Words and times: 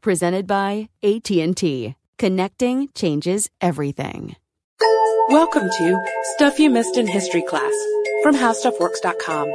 presented 0.00 0.46
by 0.46 0.88
AT&T. 1.02 1.94
Connecting 2.18 2.88
changes 2.94 3.48
everything. 3.60 4.36
Welcome 5.28 5.70
to 5.70 6.04
Stuff 6.34 6.58
You 6.58 6.70
Missed 6.70 6.96
in 6.96 7.06
History 7.06 7.42
Class 7.42 7.72
from 8.22 8.34
HowStuffWorks.com. 8.34 9.48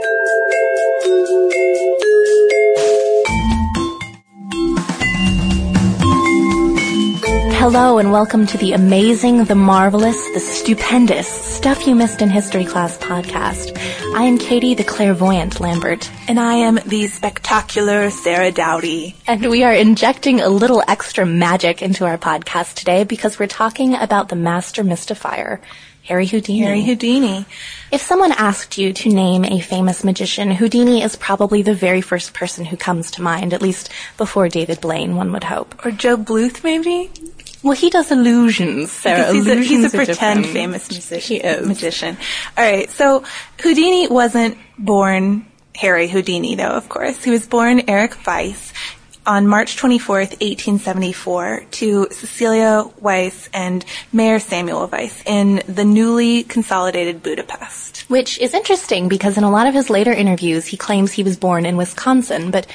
Hello 7.59 7.97
and 7.97 8.11
welcome 8.11 8.47
to 8.47 8.57
the 8.57 8.73
amazing, 8.73 9.43
the 9.43 9.55
marvelous, 9.55 10.17
the 10.33 10.39
stupendous 10.39 11.27
Stuff 11.27 11.85
You 11.85 11.95
Missed 11.95 12.21
in 12.21 12.29
History 12.29 12.63
Class 12.63 12.97
podcast. 12.97 13.75
I 14.17 14.23
am 14.23 14.39
Katie, 14.39 14.73
the 14.73 14.83
clairvoyant 14.83 15.59
Lambert. 15.59 16.09
And 16.27 16.39
I 16.39 16.55
am 16.55 16.79
the 16.87 17.05
spectacular 17.05 18.09
Sarah 18.09 18.51
Dowdy. 18.51 19.15
And 19.27 19.45
we 19.47 19.63
are 19.63 19.71
injecting 19.71 20.41
a 20.41 20.49
little 20.49 20.83
extra 20.87 21.23
magic 21.23 21.83
into 21.83 22.03
our 22.03 22.17
podcast 22.17 22.73
today 22.73 23.03
because 23.03 23.37
we're 23.37 23.45
talking 23.45 23.93
about 23.93 24.29
the 24.29 24.35
master 24.35 24.83
mystifier, 24.83 25.61
Harry 26.01 26.25
Houdini. 26.25 26.65
Harry 26.65 26.83
Houdini. 26.83 27.45
If 27.91 28.01
someone 28.01 28.31
asked 28.31 28.79
you 28.79 28.91
to 28.91 29.09
name 29.09 29.45
a 29.45 29.59
famous 29.59 30.03
magician, 30.03 30.49
Houdini 30.49 31.03
is 31.03 31.15
probably 31.15 31.61
the 31.61 31.75
very 31.75 32.01
first 32.01 32.33
person 32.33 32.65
who 32.65 32.75
comes 32.75 33.11
to 33.11 33.21
mind, 33.21 33.53
at 33.53 33.61
least 33.61 33.91
before 34.17 34.49
David 34.49 34.81
Blaine, 34.81 35.15
one 35.15 35.31
would 35.33 35.43
hope. 35.43 35.85
Or 35.85 35.91
Gob 35.91 36.25
Bluth, 36.25 36.63
maybe? 36.63 37.11
Well, 37.67 37.75
he 37.75 37.89
does 37.89 38.11
illusions, 38.11 38.91
Sarah. 38.91 39.33
He's 39.33 39.45
illusions 39.45 39.69
a, 39.69 39.83
he's 39.83 39.93
a 39.93 39.97
pretend 39.97 40.43
different. 40.43 40.53
famous 40.53 40.89
musician. 40.89 41.35
He 41.35 41.43
is. 41.43 41.67
magician. 41.67 42.17
All 42.57 42.63
right, 42.63 42.89
so 42.89 43.23
Houdini 43.61 44.07
wasn't 44.07 44.57
born 44.79 45.45
Harry 45.75 46.07
Houdini, 46.07 46.55
though. 46.55 46.63
Of 46.63 46.87
course, 46.87 47.23
he 47.23 47.29
was 47.29 47.45
born 47.45 47.83
Eric 47.89 48.25
Weiss 48.25 48.71
on 49.25 49.45
March 49.45 49.75
24th, 49.75 50.39
1874, 50.39 51.65
to 51.71 52.07
Cecilia 52.11 52.85
Weiss 53.01 53.49
and 53.53 53.83
Mayer 54.13 54.39
Samuel 54.39 54.87
Weiss 54.87 55.21
in 55.25 55.61
the 55.67 55.83
newly 55.83 56.43
consolidated 56.43 57.21
Budapest. 57.21 58.09
Which 58.09 58.39
is 58.39 58.53
interesting 58.53 59.09
because 59.09 59.37
in 59.37 59.43
a 59.43 59.51
lot 59.51 59.67
of 59.67 59.73
his 59.73 59.89
later 59.89 60.13
interviews, 60.13 60.65
he 60.65 60.77
claims 60.77 61.11
he 61.11 61.23
was 61.23 61.35
born 61.35 61.65
in 61.65 61.75
Wisconsin, 61.75 62.51
but 62.51 62.67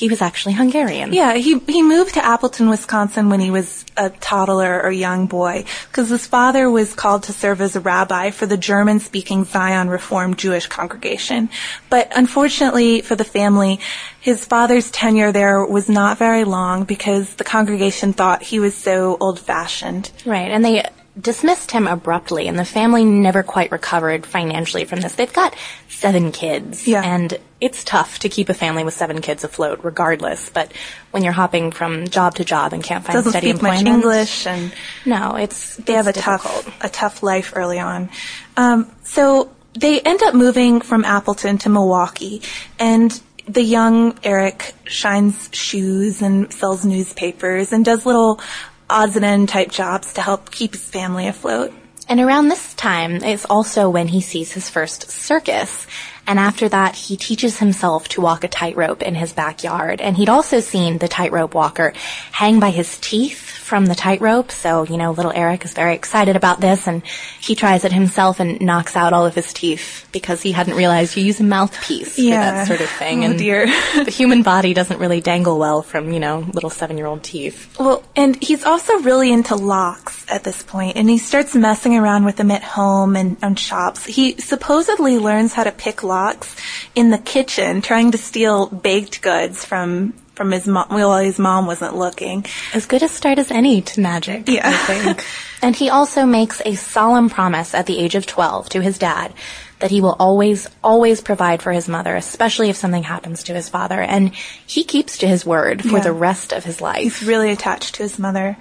he 0.00 0.08
was 0.08 0.22
actually 0.22 0.54
Hungarian. 0.54 1.12
Yeah, 1.12 1.34
he 1.34 1.58
he 1.58 1.82
moved 1.82 2.14
to 2.14 2.24
Appleton, 2.24 2.70
Wisconsin 2.70 3.28
when 3.28 3.38
he 3.38 3.50
was 3.50 3.84
a 3.98 4.08
toddler 4.08 4.80
or 4.82 4.90
young 4.90 5.26
boy 5.26 5.66
because 5.88 6.08
his 6.08 6.26
father 6.26 6.70
was 6.70 6.94
called 6.94 7.24
to 7.24 7.34
serve 7.34 7.60
as 7.60 7.76
a 7.76 7.80
rabbi 7.80 8.30
for 8.30 8.46
the 8.46 8.56
German-speaking 8.56 9.44
Zion 9.44 9.90
Reformed 9.90 10.38
Jewish 10.38 10.66
congregation. 10.68 11.50
But 11.90 12.10
unfortunately 12.16 13.02
for 13.02 13.14
the 13.14 13.24
family, 13.24 13.78
his 14.18 14.46
father's 14.46 14.90
tenure 14.90 15.32
there 15.32 15.66
was 15.66 15.90
not 15.90 16.16
very 16.16 16.44
long 16.44 16.84
because 16.84 17.34
the 17.34 17.44
congregation 17.44 18.14
thought 18.14 18.42
he 18.42 18.58
was 18.58 18.74
so 18.74 19.18
old-fashioned. 19.20 20.10
Right, 20.24 20.50
and 20.50 20.64
they 20.64 20.82
dismissed 21.18 21.70
him 21.70 21.86
abruptly, 21.86 22.48
and 22.48 22.58
the 22.58 22.64
family 22.64 23.04
never 23.04 23.42
quite 23.42 23.72
recovered 23.72 24.26
financially 24.26 24.84
from 24.84 25.00
this. 25.00 25.14
They've 25.14 25.32
got 25.32 25.54
seven 25.88 26.32
kids, 26.32 26.86
Yeah. 26.86 27.02
and 27.02 27.38
it's 27.60 27.84
tough 27.84 28.20
to 28.20 28.28
keep 28.28 28.48
a 28.48 28.54
family 28.54 28.84
with 28.84 28.94
seven 28.94 29.20
kids 29.20 29.44
afloat, 29.44 29.80
regardless. 29.82 30.48
But 30.50 30.72
when 31.10 31.22
you're 31.22 31.32
hopping 31.32 31.72
from 31.72 32.08
job 32.08 32.36
to 32.36 32.44
job 32.44 32.72
and 32.72 32.82
can't 32.82 33.04
find 33.04 33.14
Doesn't 33.14 33.32
steady 33.32 33.50
speak 33.50 33.62
much 33.62 33.78
employment, 33.80 34.04
English 34.04 34.46
and 34.46 34.72
no, 35.04 35.36
it's 35.36 35.76
they 35.76 35.94
have 35.94 36.06
a 36.06 36.10
it's 36.10 36.20
tough 36.20 36.78
a 36.80 36.88
tough 36.88 37.22
life 37.22 37.52
early 37.56 37.78
on. 37.78 38.08
Um, 38.56 38.90
so 39.02 39.50
they 39.74 40.00
end 40.00 40.22
up 40.22 40.34
moving 40.34 40.80
from 40.80 41.04
Appleton 41.04 41.58
to 41.58 41.68
Milwaukee, 41.68 42.42
and 42.78 43.20
the 43.48 43.62
young 43.62 44.16
Eric 44.22 44.74
shines 44.84 45.48
shoes 45.52 46.22
and 46.22 46.52
sells 46.52 46.84
newspapers 46.84 47.72
and 47.72 47.84
does 47.84 48.06
little 48.06 48.40
odds 48.90 49.16
and 49.16 49.24
end 49.24 49.48
type 49.48 49.70
jobs 49.70 50.14
to 50.14 50.22
help 50.22 50.50
keep 50.50 50.72
his 50.72 50.84
family 50.84 51.26
afloat. 51.26 51.72
And 52.08 52.18
around 52.18 52.48
this 52.48 52.74
time 52.74 53.22
is 53.22 53.46
also 53.48 53.88
when 53.88 54.08
he 54.08 54.20
sees 54.20 54.50
his 54.50 54.68
first 54.68 55.10
circus. 55.10 55.86
And 56.26 56.40
after 56.40 56.68
that, 56.68 56.96
he 56.96 57.16
teaches 57.16 57.58
himself 57.58 58.08
to 58.08 58.20
walk 58.20 58.42
a 58.42 58.48
tightrope 58.48 59.02
in 59.02 59.14
his 59.14 59.32
backyard. 59.32 60.00
And 60.00 60.16
he'd 60.16 60.28
also 60.28 60.58
seen 60.58 60.98
the 60.98 61.06
tightrope 61.06 61.54
walker 61.54 61.92
hang 62.32 62.58
by 62.58 62.70
his 62.70 62.98
teeth 62.98 63.59
from 63.70 63.86
the 63.86 63.94
tightrope. 63.94 64.50
So, 64.50 64.82
you 64.82 64.96
know, 64.96 65.12
little 65.12 65.30
Eric 65.32 65.64
is 65.64 65.74
very 65.74 65.94
excited 65.94 66.34
about 66.34 66.60
this 66.60 66.88
and 66.88 67.06
he 67.40 67.54
tries 67.54 67.84
it 67.84 67.92
himself 67.92 68.40
and 68.40 68.60
knocks 68.60 68.96
out 68.96 69.12
all 69.12 69.26
of 69.26 69.36
his 69.36 69.52
teeth 69.52 70.08
because 70.10 70.42
he 70.42 70.50
hadn't 70.50 70.74
realized 70.74 71.16
you 71.16 71.22
use 71.22 71.38
a 71.38 71.44
mouthpiece 71.44 72.16
for 72.16 72.22
that 72.22 72.66
sort 72.66 72.80
of 72.80 72.90
thing. 72.90 73.22
Oh, 73.22 73.30
and 73.30 73.38
dear. 73.38 73.66
the 73.94 74.10
human 74.10 74.42
body 74.42 74.74
doesn't 74.74 74.98
really 74.98 75.20
dangle 75.20 75.56
well 75.56 75.82
from, 75.82 76.10
you 76.10 76.18
know, 76.18 76.40
little 76.52 76.68
seven-year-old 76.68 77.22
teeth. 77.22 77.78
Well, 77.78 78.02
and 78.16 78.42
he's 78.42 78.64
also 78.64 78.98
really 79.02 79.30
into 79.30 79.54
locks 79.54 80.26
at 80.28 80.42
this 80.42 80.64
point, 80.64 80.96
and 80.96 81.08
he 81.08 81.18
starts 81.18 81.54
messing 81.54 81.96
around 81.96 82.24
with 82.24 82.38
them 82.38 82.50
at 82.50 82.64
home 82.64 83.14
and 83.14 83.36
on 83.40 83.54
shops. 83.54 84.04
He 84.04 84.40
supposedly 84.40 85.16
learns 85.20 85.52
how 85.52 85.62
to 85.62 85.70
pick 85.70 86.02
locks 86.02 86.56
in 86.96 87.10
the 87.10 87.18
kitchen, 87.18 87.82
trying 87.82 88.10
to 88.10 88.18
steal 88.18 88.66
baked 88.66 89.22
goods 89.22 89.64
from 89.64 90.14
from 90.40 90.52
his 90.52 90.66
mom 90.66 90.88
while 90.88 91.18
his 91.18 91.38
mom 91.38 91.66
wasn't 91.66 91.94
looking. 91.94 92.46
As 92.72 92.86
good 92.86 93.02
a 93.02 93.08
start 93.08 93.38
as 93.38 93.50
any 93.50 93.82
to 93.82 94.00
magic, 94.00 94.48
Yeah. 94.48 94.62
I 94.70 94.72
think. 94.72 95.26
and 95.62 95.76
he 95.76 95.90
also 95.90 96.24
makes 96.24 96.62
a 96.64 96.76
solemn 96.76 97.28
promise 97.28 97.74
at 97.74 97.84
the 97.84 97.98
age 97.98 98.14
of 98.14 98.24
12 98.24 98.70
to 98.70 98.80
his 98.80 98.96
dad 98.96 99.34
that 99.80 99.90
he 99.90 100.00
will 100.00 100.16
always, 100.18 100.66
always 100.82 101.20
provide 101.20 101.60
for 101.60 101.72
his 101.72 101.88
mother, 101.88 102.16
especially 102.16 102.70
if 102.70 102.76
something 102.76 103.02
happens 103.02 103.42
to 103.44 103.54
his 103.54 103.68
father. 103.68 104.00
And 104.00 104.34
he 104.66 104.82
keeps 104.82 105.18
to 105.18 105.26
his 105.28 105.44
word 105.44 105.82
for 105.82 105.98
Yeah. 105.98 106.04
the 106.04 106.12
rest 106.12 106.54
of 106.54 106.64
his 106.64 106.80
life. 106.80 107.02
He's 107.02 107.22
really 107.22 107.50
attached 107.52 107.96
to 107.96 108.02
his 108.02 108.18
mother. 108.18 108.56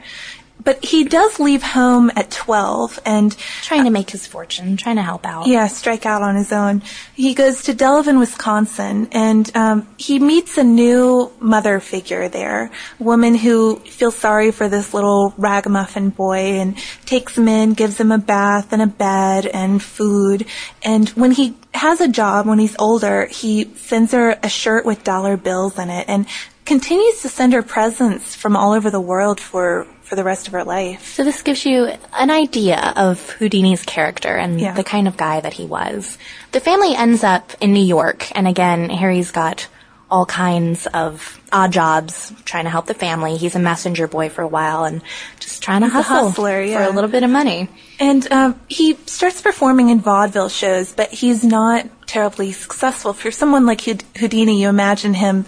But 0.62 0.84
he 0.84 1.06
does 1.06 1.40
leave 1.40 1.64
home 1.64 2.12
at 2.16 2.32
12 2.32 3.00
and 3.06 3.36
trying 3.62 3.86
to 3.86 3.90
make 3.90 4.10
his 4.10 4.28
fortune, 4.28 4.76
trying 4.78 4.98
to 4.98 5.02
help 5.02 5.26
out. 5.26 5.48
Yeah, 5.48 5.68
strike 5.68 6.06
out 6.06 6.22
on 6.22 6.36
his 6.36 6.52
own. 6.52 6.82
He 7.16 7.34
goes 7.34 7.64
to 7.64 7.74
Delavan, 7.74 8.20
Wisconsin, 8.20 9.08
and 9.12 9.56
um, 9.56 9.88
he 9.98 10.20
meets 10.20 10.58
a 10.58 10.64
new 10.64 11.32
mother 11.40 11.80
figure 11.80 12.28
there, 12.28 12.72
a 13.00 13.04
woman 13.04 13.36
who 13.36 13.78
feels 13.78 14.16
sorry 14.16 14.52
for 14.52 14.68
this 14.68 14.94
little 14.94 15.34
ragamuffin 15.38 16.10
boy 16.10 16.60
and 16.60 16.78
takes 17.06 17.38
him 17.38 17.48
in, 17.48 17.74
gives 17.74 18.00
him 18.00 18.12
a 18.12 18.18
bath 18.18 18.74
and 18.74 18.82
a 18.82 18.88
bed 18.88 19.46
and 19.46 19.82
food. 19.82 20.46
And 20.84 21.10
when 21.10 21.32
he 21.32 21.56
has 21.74 22.02
a 22.02 22.08
job, 22.08 22.48
when 22.48 22.60
he's 22.60 22.76
older, 22.80 23.28
he 23.28 23.74
sends 23.76 24.12
her 24.12 24.38
a 24.44 24.50
shirt 24.50 24.86
with 24.86 25.04
dollar 25.04 25.38
bills 25.38 25.78
in 25.78 25.90
it 25.90 26.06
and 26.10 26.26
continues 26.70 27.22
to 27.24 27.30
send 27.30 27.52
her 27.54 27.64
presents 27.64 28.36
from 28.36 28.56
all 28.56 28.72
over 28.74 28.90
the 28.92 29.02
world 29.02 29.40
for 29.40 29.88
for 30.04 30.16
the 30.16 30.24
rest 30.24 30.48
of 30.48 30.54
her 30.54 30.64
life. 30.64 31.14
So 31.16 31.24
this 31.24 31.42
gives 31.44 31.66
you 31.66 31.86
an 32.18 32.30
idea 32.32 32.94
of 32.96 33.30
Houdini's 33.38 33.84
character 33.84 34.34
and 34.44 34.60
Yeah. 34.60 34.74
the 34.74 34.84
kind 34.84 35.08
of 35.08 35.18
guy 35.18 35.40
that 35.40 35.54
he 35.54 35.66
was. 35.66 36.18
The 36.52 36.60
family 36.60 36.96
ends 36.96 37.24
up 37.24 37.46
in 37.62 37.74
New 37.74 37.84
York, 37.98 38.20
and 38.36 38.48
again, 38.48 38.90
Harry's 38.90 39.30
got 39.32 39.68
all 40.12 40.26
kinds 40.26 40.88
of 40.88 41.40
odd 41.52 41.72
jobs 41.72 42.34
trying 42.44 42.64
to 42.64 42.70
help 42.72 42.88
the 42.88 42.96
family. 42.96 43.38
He's 43.38 43.56
a 43.56 43.60
messenger 43.60 44.08
boy 44.08 44.30
for 44.30 44.42
a 44.42 44.48
while 44.48 44.84
and 44.84 45.02
just 45.40 45.62
trying 45.62 45.82
to 45.82 45.88
He's 45.88 45.94
hustle 45.94 46.30
hustler, 46.30 46.62
yeah. 46.64 46.78
for 46.78 46.84
a 46.92 46.96
little 46.96 47.10
bit 47.12 47.22
of 47.24 47.30
money. 47.30 47.70
And 48.00 48.22
um, 48.32 48.60
he 48.68 48.98
starts 49.06 49.40
performing 49.42 49.90
in 49.90 50.00
vaudeville 50.02 50.50
shows, 50.50 50.94
but 50.94 51.10
he's 51.12 51.44
not 51.44 51.86
terribly 52.08 52.52
successful. 52.54 53.14
For 53.14 53.30
someone 53.30 53.68
like 53.68 53.82
Houdini, 54.18 54.60
you 54.62 54.70
imagine 54.70 55.14
him 55.14 55.46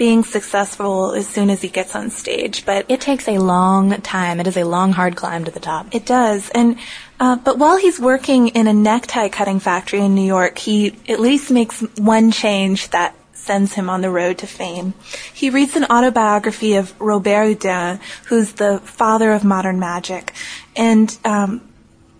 being 0.00 0.24
successful 0.24 1.12
as 1.12 1.28
soon 1.28 1.50
as 1.50 1.60
he 1.60 1.68
gets 1.68 1.94
on 1.94 2.08
stage, 2.08 2.64
but 2.64 2.86
It 2.88 3.02
takes 3.02 3.28
a 3.28 3.36
long 3.36 4.00
time. 4.00 4.40
It 4.40 4.46
is 4.46 4.56
a 4.56 4.64
long, 4.64 4.92
hard 4.92 5.14
climb 5.14 5.44
to 5.44 5.50
the 5.50 5.60
top. 5.60 5.94
it 5.94 6.06
does. 6.06 6.48
And 6.54 6.78
uh, 7.20 7.36
but 7.36 7.58
while 7.58 7.76
he's 7.76 8.00
working 8.00 8.48
in 8.48 8.66
a 8.66 8.72
necktie 8.72 9.28
cutting 9.28 9.60
factory 9.60 10.00
in 10.00 10.14
New 10.14 10.24
York, 10.24 10.56
he 10.56 10.96
at 11.06 11.20
least 11.20 11.50
makes 11.50 11.82
one 11.98 12.30
change 12.30 12.88
that 12.96 13.14
sends 13.34 13.74
him 13.74 13.90
on 13.90 14.00
the 14.00 14.08
road 14.08 14.38
to 14.38 14.46
fame. 14.46 14.94
He 15.34 15.50
reads 15.50 15.76
an 15.76 15.84
autobiography 15.84 16.76
of 16.76 16.98
Robert 16.98 17.44
Houdin, 17.60 18.00
who's 18.28 18.52
the 18.52 18.78
father 18.78 19.32
of 19.32 19.44
modern 19.44 19.78
magic, 19.78 20.32
and 20.74 21.14
um, 21.26 21.60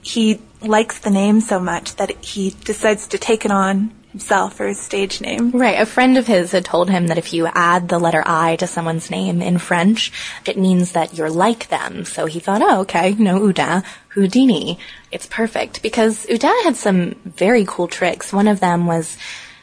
he 0.02 0.38
likes 0.60 0.98
the 0.98 1.10
name 1.22 1.40
so 1.40 1.58
much 1.58 1.96
that 1.96 2.10
he 2.22 2.50
decides 2.50 3.06
to 3.08 3.16
take 3.16 3.46
it 3.46 3.50
on 3.50 3.90
himself 4.12 4.58
or 4.60 4.66
his 4.66 4.80
stage 4.80 5.20
name. 5.20 5.50
Right. 5.52 5.80
A 5.80 5.86
friend 5.86 6.18
of 6.18 6.26
his 6.26 6.52
had 6.52 6.64
told 6.64 6.90
him 6.90 7.06
that 7.08 7.18
if 7.18 7.32
you 7.32 7.46
add 7.46 7.88
the 7.88 7.98
letter 7.98 8.22
I 8.26 8.56
to 8.56 8.66
someone's 8.66 9.10
name 9.10 9.40
in 9.40 9.58
French, 9.58 10.12
it 10.46 10.58
means 10.58 10.92
that 10.92 11.14
you're 11.14 11.30
like 11.30 11.68
them. 11.68 12.04
So 12.04 12.26
he 12.26 12.40
thought, 12.40 12.62
oh, 12.62 12.80
okay, 12.80 13.14
no 13.14 13.38
Houdin, 13.38 13.82
Houdini. 14.08 14.78
It's 15.12 15.26
perfect 15.26 15.82
because 15.82 16.26
Houdin 16.26 16.64
had 16.64 16.76
some 16.76 17.14
very 17.24 17.64
cool 17.66 17.88
tricks. 17.88 18.32
One 18.32 18.48
of 18.48 18.60
them 18.60 18.86
was 18.86 19.16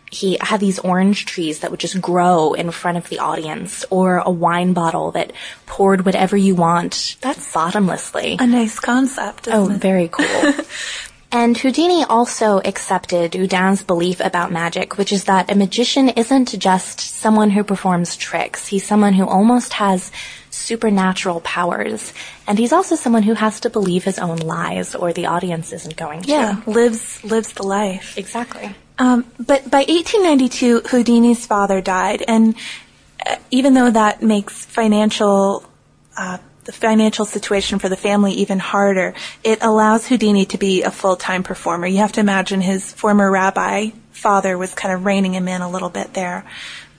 he 0.10 0.38
had 0.40 0.60
these 0.60 0.80
orange 0.80 1.26
trees 1.26 1.60
that 1.60 1.72
would 1.72 1.80
just 1.80 2.00
grow 2.02 2.54
in 2.54 2.72
front 2.72 2.98
of 2.98 3.10
the 3.10 3.20
audience 3.20 3.84
or 3.90 4.20
a 4.20 4.30
wine 4.32 4.74
bottle 4.74 5.12
that 5.12 5.34
poured 5.66 6.06
whatever 6.06 6.38
you 6.38 6.56
want 6.56 7.18
That's 7.22 7.52
bottomlessly. 7.52 8.38
A 8.40 8.48
nice 8.48 8.80
concept. 8.80 9.50
Oh, 9.52 9.64
isn't 9.64 9.76
it? 9.76 9.82
very 9.82 10.08
cool. 10.08 10.26
and 11.32 11.58
Houdini 11.58 12.06
also 12.06 12.60
accepted 12.64 13.34
Houdin's 13.34 13.84
belief 13.84 14.22
about 14.22 14.52
magic, 14.52 14.98
which 14.98 15.12
is 15.12 15.26
that 15.26 15.52
a 15.52 15.56
magician 15.56 16.10
isn't 16.10 16.58
just 16.58 17.02
someone 17.02 17.50
who 17.50 17.64
performs 17.64 18.16
tricks. 18.16 18.68
He's 18.68 18.86
someone 18.86 19.14
who 19.14 19.28
almost 19.28 19.74
has 19.74 20.12
supernatural 20.52 21.42
powers. 21.42 22.14
And 22.48 22.58
he's 22.58 22.72
also 22.72 22.96
someone 22.96 23.24
who 23.24 23.34
has 23.34 23.60
to 23.62 23.70
believe 23.70 24.06
his 24.06 24.20
own 24.20 24.38
lies 24.38 24.96
or 24.96 25.12
the 25.12 25.26
audience 25.26 25.74
isn't 25.74 25.98
going 25.98 26.22
to. 26.24 26.30
Yeah, 26.30 26.62
lives 26.66 27.24
lives 27.24 27.52
the 27.54 27.64
life. 27.64 28.18
Exactly. 28.18 28.74
Um, 28.98 29.26
but 29.38 29.70
by 29.70 29.80
1892, 29.80 30.82
Houdini's 30.90 31.46
father 31.46 31.82
died, 31.82 32.24
and 32.28 32.56
uh, 33.26 33.36
even 33.52 33.74
though 33.74 33.92
that 33.92 34.24
makes 34.24 34.66
financial 34.66 35.64
uh, 36.18 36.40
the 36.68 36.74
financial 36.74 37.25
situation 37.25 37.80
for 37.80 37.88
the 37.88 37.96
family 37.96 38.34
even 38.34 38.60
harder, 38.60 39.14
it 39.42 39.64
allows 39.64 40.06
Houdini 40.06 40.46
to 40.48 40.58
be 40.58 40.84
a 40.84 40.92
full 40.92 41.16
time 41.16 41.42
performer. 41.42 41.88
You 41.88 42.00
have 42.00 42.12
to 42.12 42.19
imagine 42.19 42.60
his 42.60 42.92
former 42.92 43.31
rabbi 43.31 43.92
father 44.12 44.58
was 44.58 44.74
kind 44.74 44.94
of 44.94 45.06
reining 45.06 45.34
him 45.34 45.48
in 45.48 45.62
a 45.62 45.69
little 45.69 45.90
bit 45.90 46.14
there. 46.14 46.44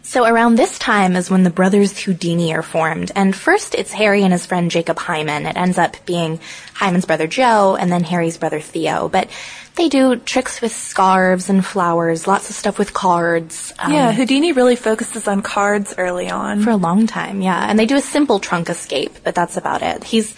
So 0.08 0.24
around 0.24 0.54
this 0.54 0.78
time 0.78 1.16
is 1.16 1.30
when 1.30 1.42
the 1.42 1.50
brothers 1.50 1.98
Houdini 1.98 2.54
are 2.54 2.62
formed. 2.62 3.12
And 3.14 3.36
first 3.36 3.74
it's 3.74 3.92
Harry 3.92 4.22
and 4.22 4.32
his 4.32 4.46
friend 4.46 4.70
Jacob 4.70 4.98
Hyman. 4.98 5.44
It 5.44 5.54
ends 5.54 5.76
up 5.76 5.98
being 6.06 6.40
Hyman's 6.72 7.04
brother 7.04 7.26
Joe 7.26 7.76
and 7.78 7.92
then 7.92 8.04
Harry's 8.04 8.38
brother 8.38 8.58
Theo. 8.58 9.10
But 9.10 9.28
they 9.74 9.90
do 9.90 10.16
tricks 10.16 10.62
with 10.62 10.72
scarves 10.72 11.50
and 11.50 11.62
flowers, 11.62 12.26
lots 12.26 12.48
of 12.48 12.56
stuff 12.56 12.78
with 12.78 12.94
cards. 12.94 13.74
um, 13.78 13.92
yeah, 13.92 14.10
Houdini 14.14 14.52
really 14.52 14.76
focuses 14.76 15.28
on 15.28 15.42
cards 15.42 15.92
early 15.98 16.30
on. 16.30 16.62
For 16.62 16.70
a 16.70 16.76
long 16.76 17.06
time, 17.06 17.42
yeah. 17.42 17.66
And 17.68 17.78
they 17.78 17.84
do 17.84 17.96
a 17.96 18.00
simple 18.00 18.40
trunk 18.40 18.70
escape, 18.70 19.18
but 19.24 19.34
that's 19.34 19.58
about 19.58 19.82
it. 19.82 20.04
He's 20.04 20.34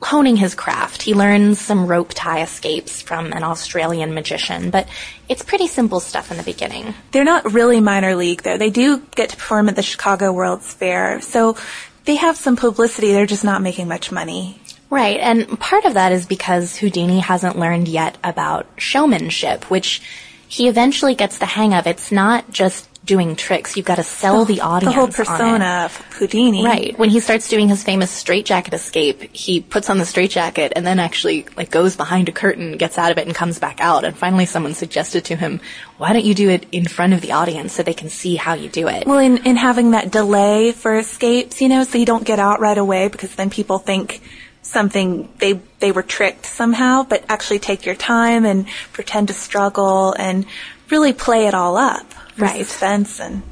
honing 0.00 0.36
his 0.36 0.54
craft. 0.54 1.02
He 1.02 1.14
learns 1.14 1.60
some 1.60 1.86
rope 1.86 2.12
tie 2.14 2.42
escapes 2.42 3.02
from 3.02 3.32
an 3.32 3.42
Australian 3.42 4.14
magician, 4.14 4.70
but 4.70 4.88
it's 5.28 5.42
pretty 5.42 5.66
simple 5.66 6.00
stuff 6.00 6.30
in 6.30 6.36
the 6.36 6.42
beginning. 6.42 6.94
They're 7.10 7.24
not 7.24 7.52
really 7.52 7.80
minor 7.80 8.14
league 8.14 8.42
though. 8.42 8.58
They 8.58 8.70
do 8.70 9.02
get 9.14 9.30
to 9.30 9.36
perform 9.36 9.68
at 9.68 9.76
the 9.76 9.82
Chicago 9.82 10.32
World's 10.32 10.72
Fair, 10.72 11.20
so 11.20 11.56
they 12.04 12.16
have 12.16 12.36
some 12.36 12.56
publicity. 12.56 13.12
They're 13.12 13.26
just 13.26 13.44
not 13.44 13.62
making 13.62 13.88
much 13.88 14.12
money. 14.12 14.60
Right, 14.90 15.20
and 15.20 15.60
part 15.60 15.84
of 15.84 15.94
that 15.94 16.12
is 16.12 16.24
because 16.24 16.76
Houdini 16.76 17.18
hasn't 17.20 17.58
learned 17.58 17.88
yet 17.88 18.16
about 18.24 18.66
showmanship, 18.78 19.70
which 19.70 20.00
he 20.48 20.66
eventually 20.66 21.14
gets 21.14 21.36
the 21.36 21.44
hang 21.44 21.74
of. 21.74 21.86
It's 21.86 22.10
not 22.10 22.50
just 22.50 22.88
doing 23.08 23.34
tricks. 23.34 23.74
You've 23.76 23.86
got 23.86 23.96
to 23.96 24.04
sell 24.04 24.44
the 24.44 24.60
audience. 24.60 24.94
the 24.94 25.00
whole 25.00 25.08
persona 25.08 25.86
of 25.86 25.96
Houdini. 26.18 26.62
Right. 26.62 26.96
When 26.98 27.08
he 27.08 27.20
starts 27.20 27.48
doing 27.48 27.68
his 27.68 27.82
famous 27.82 28.10
straitjacket 28.10 28.74
escape, 28.74 29.22
he 29.34 29.62
puts 29.62 29.88
on 29.88 29.96
the 29.96 30.04
straitjacket 30.04 30.74
and 30.76 30.86
then 30.86 31.00
actually 31.00 31.46
like 31.56 31.70
goes 31.70 31.96
behind 31.96 32.28
a 32.28 32.32
curtain, 32.32 32.76
gets 32.76 32.98
out 32.98 33.10
of 33.10 33.16
it 33.16 33.26
and 33.26 33.34
comes 33.34 33.58
back 33.58 33.80
out. 33.80 34.04
And 34.04 34.16
finally 34.16 34.44
someone 34.44 34.74
suggested 34.74 35.24
to 35.24 35.36
him, 35.36 35.60
why 35.96 36.12
don't 36.12 36.24
you 36.24 36.34
do 36.34 36.50
it 36.50 36.66
in 36.70 36.84
front 36.84 37.14
of 37.14 37.22
the 37.22 37.32
audience 37.32 37.72
so 37.72 37.82
they 37.82 37.94
can 37.94 38.10
see 38.10 38.36
how 38.36 38.52
you 38.52 38.68
do 38.68 38.86
it? 38.88 39.06
Well, 39.06 39.18
in, 39.18 39.38
in 39.38 39.56
having 39.56 39.92
that 39.92 40.12
delay 40.12 40.72
for 40.72 40.98
escapes, 40.98 41.62
you 41.62 41.70
know, 41.70 41.84
so 41.84 41.96
you 41.96 42.06
don't 42.06 42.24
get 42.24 42.38
out 42.38 42.60
right 42.60 42.78
away 42.78 43.08
because 43.08 43.34
then 43.34 43.48
people 43.48 43.78
think 43.78 44.20
something 44.60 45.30
they 45.38 45.54
they 45.80 45.92
were 45.92 46.02
tricked 46.02 46.44
somehow, 46.44 47.04
but 47.04 47.24
actually 47.30 47.58
take 47.58 47.86
your 47.86 47.94
time 47.94 48.44
and 48.44 48.68
pretend 48.92 49.28
to 49.28 49.34
struggle 49.34 50.12
and 50.18 50.44
really 50.90 51.14
play 51.14 51.46
it 51.46 51.54
all 51.54 51.78
up. 51.78 52.04
Right. 52.38 52.64
Suspense 52.64 53.20
and 53.20 53.42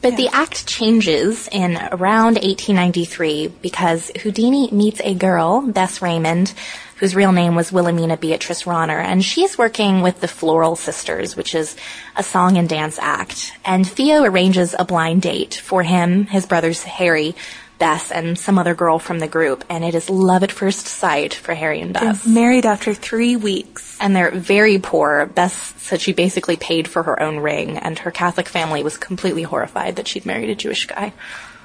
But 0.00 0.16
the 0.16 0.28
act 0.28 0.66
changes 0.66 1.48
in 1.50 1.76
around 1.76 2.34
1893 2.36 3.48
because 3.60 4.12
Houdini 4.22 4.70
meets 4.70 5.00
a 5.02 5.14
girl, 5.14 5.60
Bess 5.60 6.00
Raymond, 6.00 6.54
whose 6.98 7.14
real 7.14 7.32
name 7.32 7.54
was 7.54 7.72
Wilhelmina 7.72 8.16
Beatrice 8.16 8.62
Rahner, 8.64 9.02
and 9.02 9.24
she's 9.24 9.58
working 9.58 10.02
with 10.02 10.20
the 10.20 10.28
Floral 10.28 10.76
Sisters, 10.76 11.36
which 11.36 11.54
is 11.54 11.76
a 12.16 12.22
song 12.22 12.56
and 12.58 12.68
dance 12.68 12.98
act. 13.00 13.52
And 13.64 13.86
Theo 13.86 14.22
arranges 14.22 14.74
a 14.78 14.84
blind 14.84 15.22
date 15.22 15.54
for 15.54 15.82
him, 15.82 16.26
his 16.26 16.46
brothers 16.46 16.82
Harry, 16.84 17.34
Bess, 17.78 18.10
and 18.10 18.38
some 18.38 18.58
other 18.58 18.74
girl 18.74 18.98
from 18.98 19.18
the 19.18 19.28
group, 19.28 19.64
and 19.68 19.84
it 19.84 19.94
is 19.94 20.10
love 20.10 20.42
at 20.42 20.52
first 20.52 20.86
sight 20.86 21.34
for 21.34 21.54
Harry 21.54 21.80
and 21.80 21.94
they're 21.94 22.12
Bess. 22.12 22.26
married 22.26 22.66
after 22.66 22.92
three 22.92 23.36
weeks. 23.36 23.96
And 24.00 24.14
they're 24.14 24.30
very 24.32 24.78
poor. 24.78 25.26
Bess 25.26 25.54
said 25.78 26.00
she 26.00 26.12
basically 26.12 26.56
paid 26.56 26.88
for 26.88 27.02
her 27.04 27.22
own 27.22 27.38
ring, 27.38 27.78
and 27.78 27.98
her 28.00 28.10
Catholic 28.10 28.48
family 28.48 28.82
was 28.82 28.96
completely 28.96 29.42
horrified 29.42 29.96
that 29.96 30.08
she'd 30.08 30.26
married 30.26 30.50
a 30.50 30.54
Jewish 30.54 30.86
guy. 30.86 31.12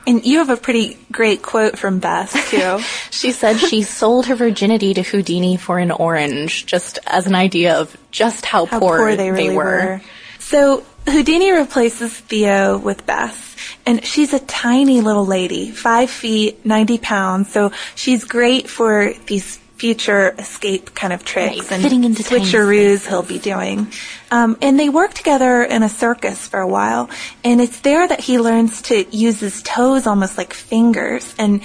And 0.06 0.26
you 0.26 0.40
have 0.40 0.50
a 0.50 0.58
pretty 0.58 0.98
great 1.12 1.42
quote 1.42 1.78
from 1.78 2.00
Bess 2.00 2.34
too. 2.50 2.80
She 3.12 3.32
said 3.32 3.58
she 3.58 3.84
sold 3.84 4.26
her 4.26 4.36
virginity 4.36 4.94
to 4.96 5.02
Houdini 5.02 5.56
for 5.56 5.78
an 5.80 5.92
orange, 5.92 6.66
just 6.66 7.00
as 7.08 7.26
an 7.26 7.36
idea 7.36 7.76
of 7.80 7.96
just 8.12 8.46
how, 8.46 8.66
how 8.66 8.80
poor, 8.80 8.98
poor, 8.98 9.16
they 9.16 9.32
really 9.32 9.56
were. 9.56 10.02
So 10.40 10.84
Houdini 11.08 11.52
replaces 11.52 12.12
Theo 12.18 12.78
with 12.78 13.06
Bess, 13.06 13.53
and 13.86 14.04
she's 14.04 14.34
a 14.34 14.40
tiny 14.40 15.02
little 15.02 15.26
lady, 15.26 15.72
five 15.72 16.10
feet, 16.10 16.66
90 16.66 16.98
pounds, 17.00 17.52
so 17.52 17.72
she's 17.96 18.24
great 18.24 18.70
for 18.70 19.14
these 19.28 19.60
future 19.84 20.34
escape 20.38 20.96
kind 20.96 21.12
of 21.12 21.26
tricks 21.26 21.58
Right, 21.58 21.72
and 21.74 21.84
fitting 21.84 22.06
into 22.06 22.24
tiny 22.24 22.46
switcheroos 22.46 23.06
he'll 23.06 23.22
be 23.22 23.38
doing. 23.38 23.92
Um, 24.32 24.58
and 24.62 24.80
they 24.80 24.88
work 24.88 25.14
together 25.14 25.62
in 25.62 25.84
a 25.84 25.90
circus 25.90 26.48
for 26.48 26.62
a 26.62 26.68
while, 26.68 27.10
and 27.44 27.60
it's 27.60 27.82
there 27.82 28.08
that 28.08 28.22
he 28.22 28.40
learns 28.40 28.82
to 28.84 29.06
use 29.16 29.42
his 29.42 29.62
toes 29.62 30.08
almost 30.08 30.38
like 30.38 30.54
fingers. 30.54 31.36
And 31.38 31.62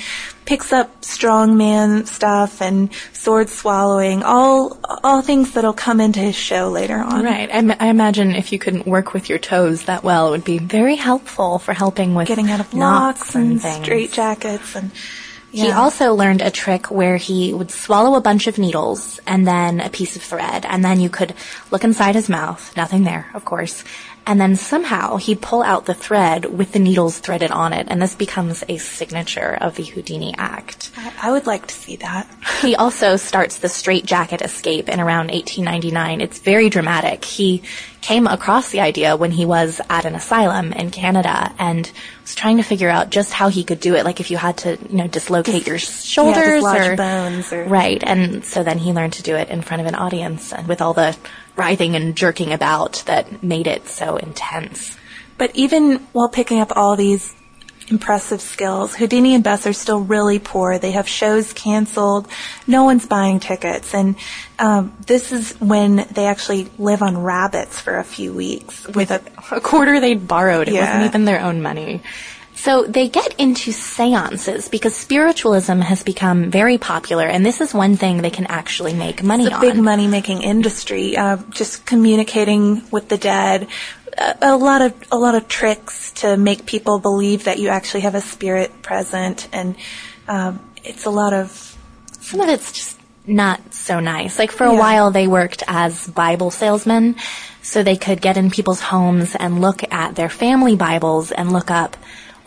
picks 0.48 0.72
up 0.72 1.02
strongman 1.02 2.06
stuff 2.06 2.62
and 2.62 2.88
sword 3.12 3.50
swallowing, 3.50 4.22
all 4.22 4.78
all 5.04 5.20
things 5.20 5.52
that'll 5.52 5.74
come 5.74 6.00
into 6.00 6.20
his 6.20 6.34
show 6.34 6.70
later 6.70 6.96
on. 6.96 7.22
Right. 7.22 7.50
I, 7.52 7.76
I 7.78 7.88
imagine 7.90 8.34
if 8.34 8.50
you 8.50 8.58
couldn't 8.58 8.86
work 8.86 9.12
with 9.12 9.28
your 9.28 9.38
toes 9.38 9.84
that 9.84 10.02
well, 10.02 10.28
it 10.28 10.30
would 10.30 10.44
be 10.44 10.56
very 10.56 10.96
helpful 10.96 11.58
for 11.58 11.74
helping 11.74 12.14
with 12.14 12.28
Getting 12.28 12.50
out 12.50 12.60
of 12.60 12.72
locks 12.72 13.34
and 13.34 13.60
things. 13.60 13.84
straight 13.84 14.10
jackets 14.10 14.74
and 14.74 14.90
He 15.52 15.70
also 15.70 16.14
learned 16.14 16.40
a 16.40 16.50
trick 16.50 16.90
where 16.90 17.18
he 17.18 17.52
would 17.52 17.70
swallow 17.70 18.16
a 18.16 18.22
bunch 18.22 18.46
of 18.46 18.56
needles 18.56 19.20
and 19.26 19.46
then 19.46 19.80
a 19.80 19.90
piece 19.90 20.16
of 20.16 20.22
thread, 20.22 20.64
and 20.64 20.82
then 20.82 20.98
you 20.98 21.10
could 21.10 21.34
look 21.70 21.84
inside 21.84 22.14
his 22.14 22.30
mouth, 22.30 22.74
nothing 22.74 23.04
there, 23.04 23.26
of 23.34 23.44
course, 23.44 23.84
and 24.28 24.38
then 24.38 24.56
somehow 24.56 25.16
he'd 25.16 25.40
pull 25.40 25.62
out 25.62 25.86
the 25.86 25.94
thread 25.94 26.44
with 26.44 26.72
the 26.72 26.78
needles 26.78 27.18
threaded 27.18 27.50
on 27.50 27.72
it, 27.72 27.86
and 27.88 28.00
this 28.00 28.14
becomes 28.14 28.62
a 28.68 28.76
signature 28.76 29.56
of 29.58 29.76
the 29.76 29.82
Houdini 29.82 30.34
act. 30.36 30.90
I, 30.98 31.12
I 31.22 31.30
would 31.32 31.46
like 31.46 31.66
to 31.66 31.74
see 31.74 31.96
that. 31.96 32.28
He 32.58 32.74
also 32.74 33.16
starts 33.16 33.58
the 33.58 33.68
straight 33.68 34.04
jacket 34.04 34.42
escape 34.42 34.88
in 34.88 34.98
around 34.98 35.30
1899. 35.30 36.20
It's 36.20 36.40
very 36.40 36.68
dramatic. 36.68 37.24
He 37.24 37.62
came 38.00 38.26
across 38.26 38.70
the 38.70 38.80
idea 38.80 39.16
when 39.16 39.30
he 39.30 39.46
was 39.46 39.80
at 39.88 40.04
an 40.04 40.16
asylum 40.16 40.72
in 40.72 40.90
Canada 40.90 41.52
and 41.60 41.90
was 42.22 42.34
trying 42.34 42.56
to 42.56 42.64
figure 42.64 42.88
out 42.88 43.10
just 43.10 43.32
how 43.32 43.48
he 43.48 43.62
could 43.62 43.78
do 43.78 43.94
it. 43.94 44.04
Like 44.04 44.18
if 44.18 44.32
you 44.32 44.36
had 44.36 44.56
to, 44.58 44.76
you 44.90 44.96
know, 44.96 45.06
dislocate 45.06 45.68
your 45.68 45.78
shoulders 45.78 46.62
dislodge 46.64 46.88
or 46.88 46.96
bones 46.96 47.52
or- 47.52 47.64
right. 47.64 48.02
And 48.04 48.44
so 48.44 48.64
then 48.64 48.78
he 48.78 48.92
learned 48.92 49.14
to 49.14 49.22
do 49.22 49.36
it 49.36 49.50
in 49.50 49.62
front 49.62 49.80
of 49.82 49.86
an 49.86 49.94
audience 49.94 50.52
and 50.52 50.66
with 50.66 50.82
all 50.82 50.94
the 50.94 51.16
writhing 51.58 51.96
and 51.96 52.16
jerking 52.16 52.52
about 52.52 53.02
that 53.06 53.42
made 53.42 53.66
it 53.66 53.88
so 53.88 54.16
intense. 54.16 54.96
But 55.36 55.54
even 55.54 55.98
while 56.12 56.28
picking 56.28 56.60
up 56.60 56.72
all 56.76 56.96
these 56.96 57.34
impressive 57.88 58.40
skills, 58.40 58.94
Houdini 58.94 59.34
and 59.34 59.42
Bess 59.42 59.66
are 59.66 59.72
still 59.72 60.00
really 60.00 60.38
poor. 60.38 60.78
They 60.78 60.90
have 60.92 61.08
shows 61.08 61.52
canceled. 61.52 62.28
No 62.66 62.84
one's 62.84 63.06
buying 63.06 63.40
tickets. 63.40 63.94
And 63.94 64.16
um, 64.58 64.94
this 65.06 65.32
is 65.32 65.52
when 65.60 66.06
they 66.12 66.26
actually 66.26 66.68
live 66.78 67.02
on 67.02 67.16
rabbits 67.16 67.80
for 67.80 67.98
a 67.98 68.04
few 68.04 68.32
weeks 68.34 68.86
with 68.88 69.10
a 69.10 69.22
a 69.50 69.60
quarter 69.60 70.00
they'd 70.00 70.28
borrowed. 70.28 70.68
It 70.68 70.74
Yeah. 70.74 70.80
wasn't 70.86 71.04
even 71.06 71.24
their 71.24 71.40
own 71.40 71.62
money. 71.62 72.02
So 72.60 72.82
they 72.82 73.08
get 73.08 73.34
into 73.38 73.70
seances 73.72 74.68
because 74.68 74.94
spiritualism 74.96 75.78
has 75.80 76.02
become 76.02 76.50
very 76.50 76.76
popular, 76.76 77.24
and 77.26 77.46
this 77.46 77.60
is 77.60 77.72
one 77.72 77.96
thing 77.96 78.20
they 78.20 78.30
can 78.30 78.46
actually 78.46 78.94
make 78.94 79.22
money 79.22 79.44
It's 79.44 79.52
a 79.52 79.56
on. 79.56 79.60
big 79.60 79.76
money 79.76 80.08
making 80.08 80.42
industry. 80.42 81.16
Uh, 81.16 81.36
just 81.50 81.86
communicating 81.86 82.82
with 82.90 83.08
the 83.08 83.16
dead, 83.16 83.68
a, 84.18 84.36
a 84.42 84.56
lot 84.56 84.82
of 84.82 84.92
a 85.12 85.16
lot 85.16 85.36
of 85.36 85.46
tricks 85.46 86.10
to 86.14 86.36
make 86.36 86.66
people 86.66 86.98
believe 86.98 87.44
that 87.44 87.58
you 87.60 87.68
actually 87.68 88.00
have 88.00 88.16
a 88.16 88.20
spirit 88.20 88.82
present, 88.82 89.48
and 89.52 89.76
um, 90.26 90.58
it's 90.82 91.06
a 91.06 91.10
lot 91.10 91.32
of 91.32 91.76
Some 92.20 92.40
of 92.40 92.48
it's 92.48 92.72
just 92.72 92.98
not 93.24 93.72
so 93.72 94.00
nice. 94.00 94.36
Like 94.38 94.50
for 94.50 94.64
a 94.66 94.72
Yeah. 94.72 94.78
while, 94.80 95.10
they 95.12 95.28
worked 95.28 95.62
as 95.68 96.08
Bible 96.08 96.50
salesmen, 96.50 97.14
so 97.62 97.82
they 97.84 97.96
could 97.96 98.20
get 98.20 98.36
in 98.36 98.50
people's 98.50 98.80
homes 98.80 99.36
and 99.36 99.60
look 99.60 99.80
at 99.92 100.16
their 100.16 100.28
family 100.28 100.74
Bibles 100.74 101.30
and 101.30 101.52
look 101.52 101.70
up 101.70 101.96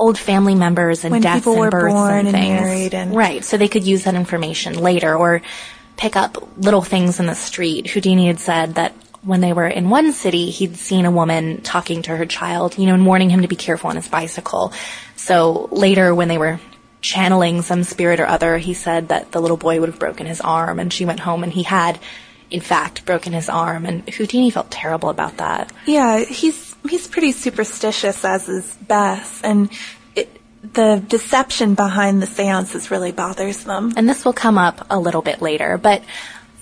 old 0.01 0.17
family 0.17 0.55
members 0.55 1.03
and 1.05 1.11
When 1.11 1.21
deaths 1.21 1.39
people 1.41 1.53
and 1.53 1.59
were 1.61 1.69
births 1.71 1.93
born 1.93 2.13
and 2.17 2.27
and 2.27 2.35
things. 2.35 2.61
married 2.61 2.93
and- 2.93 3.15
right, 3.15 3.45
so 3.45 3.55
they 3.57 3.67
could 3.67 3.85
use 3.85 4.03
that 4.05 4.15
information 4.15 4.73
later 4.79 5.15
or 5.15 5.41
pick 5.97 6.15
up 6.15 6.37
little 6.57 6.81
things 6.81 7.19
in 7.19 7.27
the 7.27 7.35
street. 7.35 7.87
Houdini 7.91 8.27
had 8.27 8.39
said 8.39 8.75
that 8.75 8.93
when 9.23 9.39
they 9.41 9.53
were 9.53 9.67
in 9.67 9.89
one 9.91 10.11
city, 10.13 10.49
he'd 10.49 10.75
seen 10.77 11.05
a 11.05 11.11
woman 11.11 11.61
talking 11.61 12.01
to 12.01 12.15
her 12.17 12.25
child, 12.25 12.77
you 12.77 12.87
know, 12.87 12.95
and 12.95 13.05
warning 13.05 13.29
him 13.29 13.43
to 13.43 13.47
be 13.47 13.55
careful 13.55 13.89
on 13.91 13.95
his 13.95 14.07
bicycle. 14.07 14.73
So 15.15 15.69
later, 15.71 16.15
when 16.15 16.27
they 16.27 16.39
were 16.39 16.59
channeling 17.01 17.61
some 17.61 17.83
spirit 17.83 18.19
or 18.19 18.25
other, 18.25 18.57
he 18.57 18.73
said 18.73 19.09
that 19.09 19.31
the 19.31 19.39
little 19.41 19.57
boy 19.57 19.79
would 19.79 19.89
have 19.89 19.99
broken 19.99 20.25
his 20.25 20.41
arm, 20.41 20.79
and 20.79 20.91
she 20.91 21.05
went 21.05 21.19
home 21.19 21.43
and 21.43 21.53
he 21.53 21.63
had, 21.63 21.99
in 22.49 22.61
fact, 22.61 23.05
broken 23.05 23.33
his 23.33 23.47
arm, 23.49 23.85
and 23.85 24.07
Houdini 24.09 24.49
felt 24.49 24.71
terrible 24.71 25.09
about 25.09 25.37
that. 25.37 25.71
Yeah, 25.85 26.23
he's 26.25 26.70
he's 26.89 27.07
pretty 27.07 27.31
superstitious, 27.31 28.23
as 28.25 28.47
is 28.49 28.75
Bess, 28.87 29.41
and 29.43 29.69
it, 30.15 30.41
the 30.73 31.03
deception 31.07 31.73
behind 31.75 32.21
the 32.21 32.27
seances 32.27 32.91
really 32.91 33.11
bothers 33.11 33.63
them. 33.63 33.93
And 33.95 34.07
this 34.09 34.25
will 34.25 34.33
come 34.33 34.57
up 34.57 34.85
a 34.89 34.99
little 34.99 35.21
bit 35.21 35.41
later, 35.41 35.77
but 35.77 36.03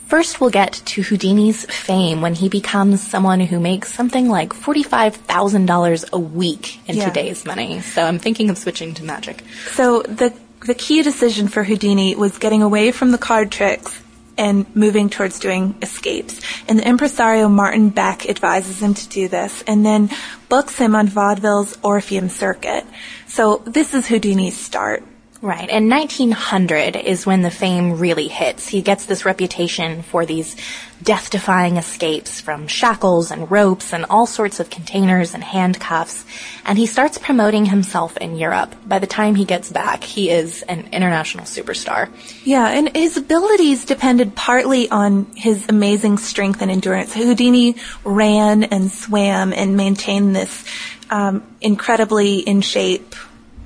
first 0.07 0.41
we'll 0.41 0.49
get 0.49 0.73
to 0.85 1.01
Houdini's 1.03 1.65
fame 1.65 2.21
when 2.21 2.33
he 2.35 2.49
becomes 2.49 3.01
someone 3.05 3.39
who 3.41 3.59
makes 3.59 3.93
something 3.93 4.27
like 4.27 4.49
$45,000 4.53 6.09
a 6.11 6.19
week 6.19 6.79
in 6.87 6.97
Yeah. 6.97 7.05
today's 7.05 7.45
money. 7.45 7.81
So 7.81 8.03
I'm 8.03 8.19
thinking 8.19 8.49
of 8.49 8.57
switching 8.57 8.93
to 8.95 9.03
magic. 9.03 9.43
So 9.71 10.01
the 10.03 10.33
the 10.65 10.73
key 10.73 11.01
decision 11.03 11.47
for 11.47 11.63
Houdini 11.63 12.15
was 12.17 12.37
getting 12.37 12.61
away 12.61 12.91
from 12.91 13.11
the 13.11 13.17
card 13.17 13.49
tricks 13.49 13.97
and 14.39 14.73
moving 14.75 15.09
towards 15.09 15.37
doing 15.37 15.75
escapes. 15.81 16.39
And 16.67 16.79
the 16.79 16.87
impresario 16.87 17.49
Martin 17.49 17.89
Beck 17.89 18.27
advises 18.27 18.81
him 18.81 18.93
to 18.95 19.09
do 19.09 19.27
this, 19.27 19.63
and 19.67 19.85
then 19.85 20.09
books 20.47 20.77
him 20.77 20.95
on 20.95 21.07
vaudeville's 21.07 21.77
Orpheum 21.83 22.29
circuit. 22.29 22.85
So 23.27 23.57
this 23.65 23.93
is 23.93 24.07
Houdini's 24.07 24.57
start. 24.57 25.03
Right. 25.41 25.69
And 25.69 25.89
1900 25.89 26.97
is 26.97 27.25
when 27.25 27.43
the 27.43 27.51
fame 27.51 27.97
really 27.97 28.27
hits. 28.27 28.67
He 28.67 28.81
gets 28.81 29.05
this 29.05 29.23
reputation 29.23 30.01
for 30.01 30.25
these 30.25 30.57
death 31.01 31.29
defying 31.29 31.77
escapes 31.77 32.41
from 32.41 32.67
shackles 32.67 33.31
and 33.31 33.49
ropes 33.49 33.93
and 33.93 34.05
all 34.09 34.25
sorts 34.25 34.59
of 34.59 34.69
containers 34.69 35.33
and 35.33 35.41
handcuffs. 35.41 36.25
And 36.65 36.77
he 36.77 36.85
starts 36.85 37.17
promoting 37.17 37.65
himself 37.65 38.17
in 38.17 38.35
Europe. 38.35 38.75
By 38.85 38.99
the 38.99 39.07
time 39.07 39.35
he 39.35 39.45
gets 39.45 39.71
back, 39.71 40.03
he 40.03 40.29
is 40.29 40.61
an 40.63 40.89
international 40.91 41.45
superstar. 41.45 42.09
Yeah, 42.43 42.67
and 42.67 42.93
his 42.93 43.15
abilities 43.15 43.85
depended 43.85 44.35
partly 44.35 44.89
on 44.89 45.25
his 45.35 45.65
amazing 45.69 46.17
strength 46.17 46.61
and 46.61 46.69
endurance. 46.69 47.13
Houdini 47.13 47.77
ran 48.03 48.65
and 48.65 48.91
swam 48.91 49.53
and 49.53 49.77
maintained 49.77 50.35
this 50.35 50.65
um, 51.09 51.43
incredibly 51.61 52.39
in 52.39 52.59
shape 52.59 53.15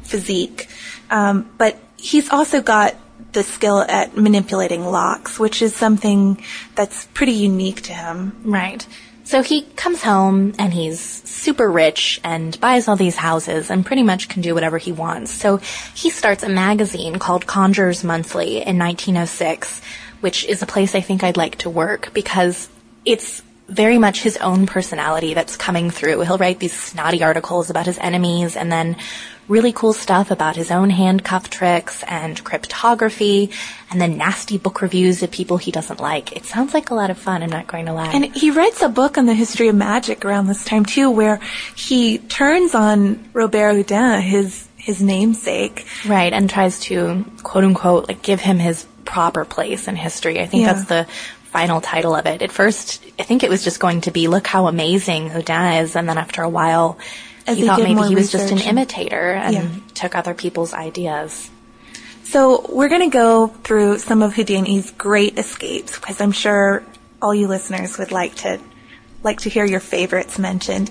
physique. 0.04 0.70
Um, 1.10 1.50
but 1.58 1.78
he's 1.98 2.30
also 2.30 2.62
got 2.62 2.96
the 3.34 3.44
skill 3.44 3.80
at 3.80 4.16
manipulating 4.16 4.86
locks, 4.86 5.40
which 5.40 5.62
is 5.62 5.76
something 5.76 6.44
that's 6.76 7.06
pretty 7.14 7.34
unique 7.34 7.82
to 7.84 7.94
him. 7.94 8.36
Right. 8.44 8.86
So 9.26 9.42
he 9.42 9.62
comes 9.62 10.04
home 10.04 10.54
and 10.60 10.74
he's 10.74 11.00
super 11.00 11.72
rich 11.72 12.20
and 12.24 12.60
buys 12.60 12.88
all 12.88 12.98
these 12.98 13.16
houses 13.16 13.72
and 13.72 13.86
pretty 13.86 14.04
much 14.04 14.28
can 14.28 14.42
do 14.42 14.54
whatever 14.54 14.78
he 14.78 14.92
wants. 14.92 15.32
So 15.32 15.58
he 15.96 16.10
starts 16.10 16.44
a 16.44 16.50
magazine 16.50 17.20
called 17.20 17.48
Conjurers 17.48 18.04
Monthly 18.04 18.58
in 18.58 18.78
1906, 18.78 19.82
which 20.20 20.46
is 20.46 20.62
a 20.62 20.66
place 20.66 20.94
I 20.94 21.02
think 21.02 21.24
I'd 21.24 21.38
like 21.38 21.60
to 21.60 21.70
work 21.70 22.14
because 22.14 22.70
it's 23.06 23.42
very 23.70 23.98
much 23.98 24.22
his 24.22 24.36
own 24.38 24.66
personality 24.66 25.34
that's 25.34 25.56
coming 25.56 25.90
through. 25.90 26.20
He'll 26.22 26.38
write 26.38 26.60
these 26.60 26.78
snotty 26.78 27.24
articles 27.24 27.70
about 27.70 27.86
his 27.86 27.98
enemies 27.98 28.58
and 28.58 28.70
then 28.70 28.98
really 29.48 29.74
cool 29.74 29.94
stuff 29.94 30.32
about 30.32 30.56
his 30.56 30.72
own 30.72 30.90
handcuff 30.90 31.50
tricks 31.50 32.04
and 32.08 32.42
cryptography 32.44 33.50
and 33.92 34.00
then 34.00 34.18
nasty 34.18 34.58
book 34.58 34.82
reviews 34.82 35.22
of 35.22 35.32
people 35.32 35.58
he 35.58 35.72
doesn't 35.72 36.00
like. 36.00 36.36
It 36.36 36.46
sounds 36.46 36.74
like 36.74 36.90
a 36.90 36.96
lot 36.96 37.10
of 37.10 37.18
fun, 37.18 37.44
I'm 37.44 37.50
not 37.50 37.68
going 37.68 37.86
to 37.88 37.94
lie. 37.94 38.12
And 38.14 38.34
he 38.36 38.52
writes 38.52 38.82
a 38.82 38.90
book 38.90 39.18
on 39.18 39.26
the 39.26 39.34
history 39.34 39.68
of 39.68 39.76
magic 39.76 40.24
around 40.26 40.48
this 40.48 40.64
time 40.64 40.86
too, 40.86 41.10
where 41.12 41.40
he 41.76 42.18
turns 42.20 42.74
on 42.74 43.24
Robert 43.34 43.74
Houdin, 43.74 44.22
his 44.22 44.68
his 44.78 45.02
namesake. 45.02 45.86
right, 46.08 46.34
and 46.34 46.50
tries 46.50 46.80
to 46.82 47.24
quote 47.44 47.64
unquote 47.64 48.08
like 48.10 48.22
give 48.22 48.42
him 48.42 48.60
his 48.60 48.86
proper 49.06 49.46
place 49.46 49.88
in 49.88 49.96
history. 49.96 50.40
I 50.40 50.46
think 50.46 50.64
Yeah. 50.66 50.74
that's 50.74 50.86
the 50.88 51.08
final 51.52 51.80
title 51.82 52.16
of 52.16 52.26
it. 52.26 52.42
At 52.42 52.52
first, 52.52 53.02
I 53.20 53.24
think 53.24 53.44
it 53.44 53.50
was 53.50 53.64
just 53.64 53.80
going 53.80 54.02
to 54.02 54.12
be 54.12 54.28
look 54.28 54.48
how 54.48 54.68
amazing 54.68 55.30
Houdin 55.30 55.84
is, 55.84 55.96
and 55.96 56.10
then 56.10 56.18
after 56.18 56.42
a 56.42 56.50
while, 56.50 56.98
As 57.46 57.60
thought 57.60 57.82
maybe 57.82 58.02
he 58.04 58.16
was 58.16 58.32
just 58.32 58.52
an 58.52 58.60
imitator 58.60 59.34
and 59.34 59.54
Yeah. 59.54 59.68
took 59.94 60.16
other 60.16 60.34
people's 60.34 60.74
ideas. 60.74 61.50
So 62.24 62.66
we're 62.70 62.90
going 62.90 63.10
to 63.10 63.14
go 63.14 63.48
through 63.64 64.00
some 64.00 64.22
of 64.22 64.34
Houdini's 64.34 64.92
great 64.92 65.38
escapes 65.38 65.96
because 66.00 66.22
I'm 66.22 66.32
sure 66.32 66.84
all 67.22 67.36
you 67.36 67.48
listeners 67.48 67.98
would 67.98 68.12
like 68.12 68.36
to 68.38 68.60
like 69.24 69.40
to 69.42 69.50
hear 69.50 69.64
your 69.64 69.80
favorites 69.80 70.38
mentioned. 70.38 70.90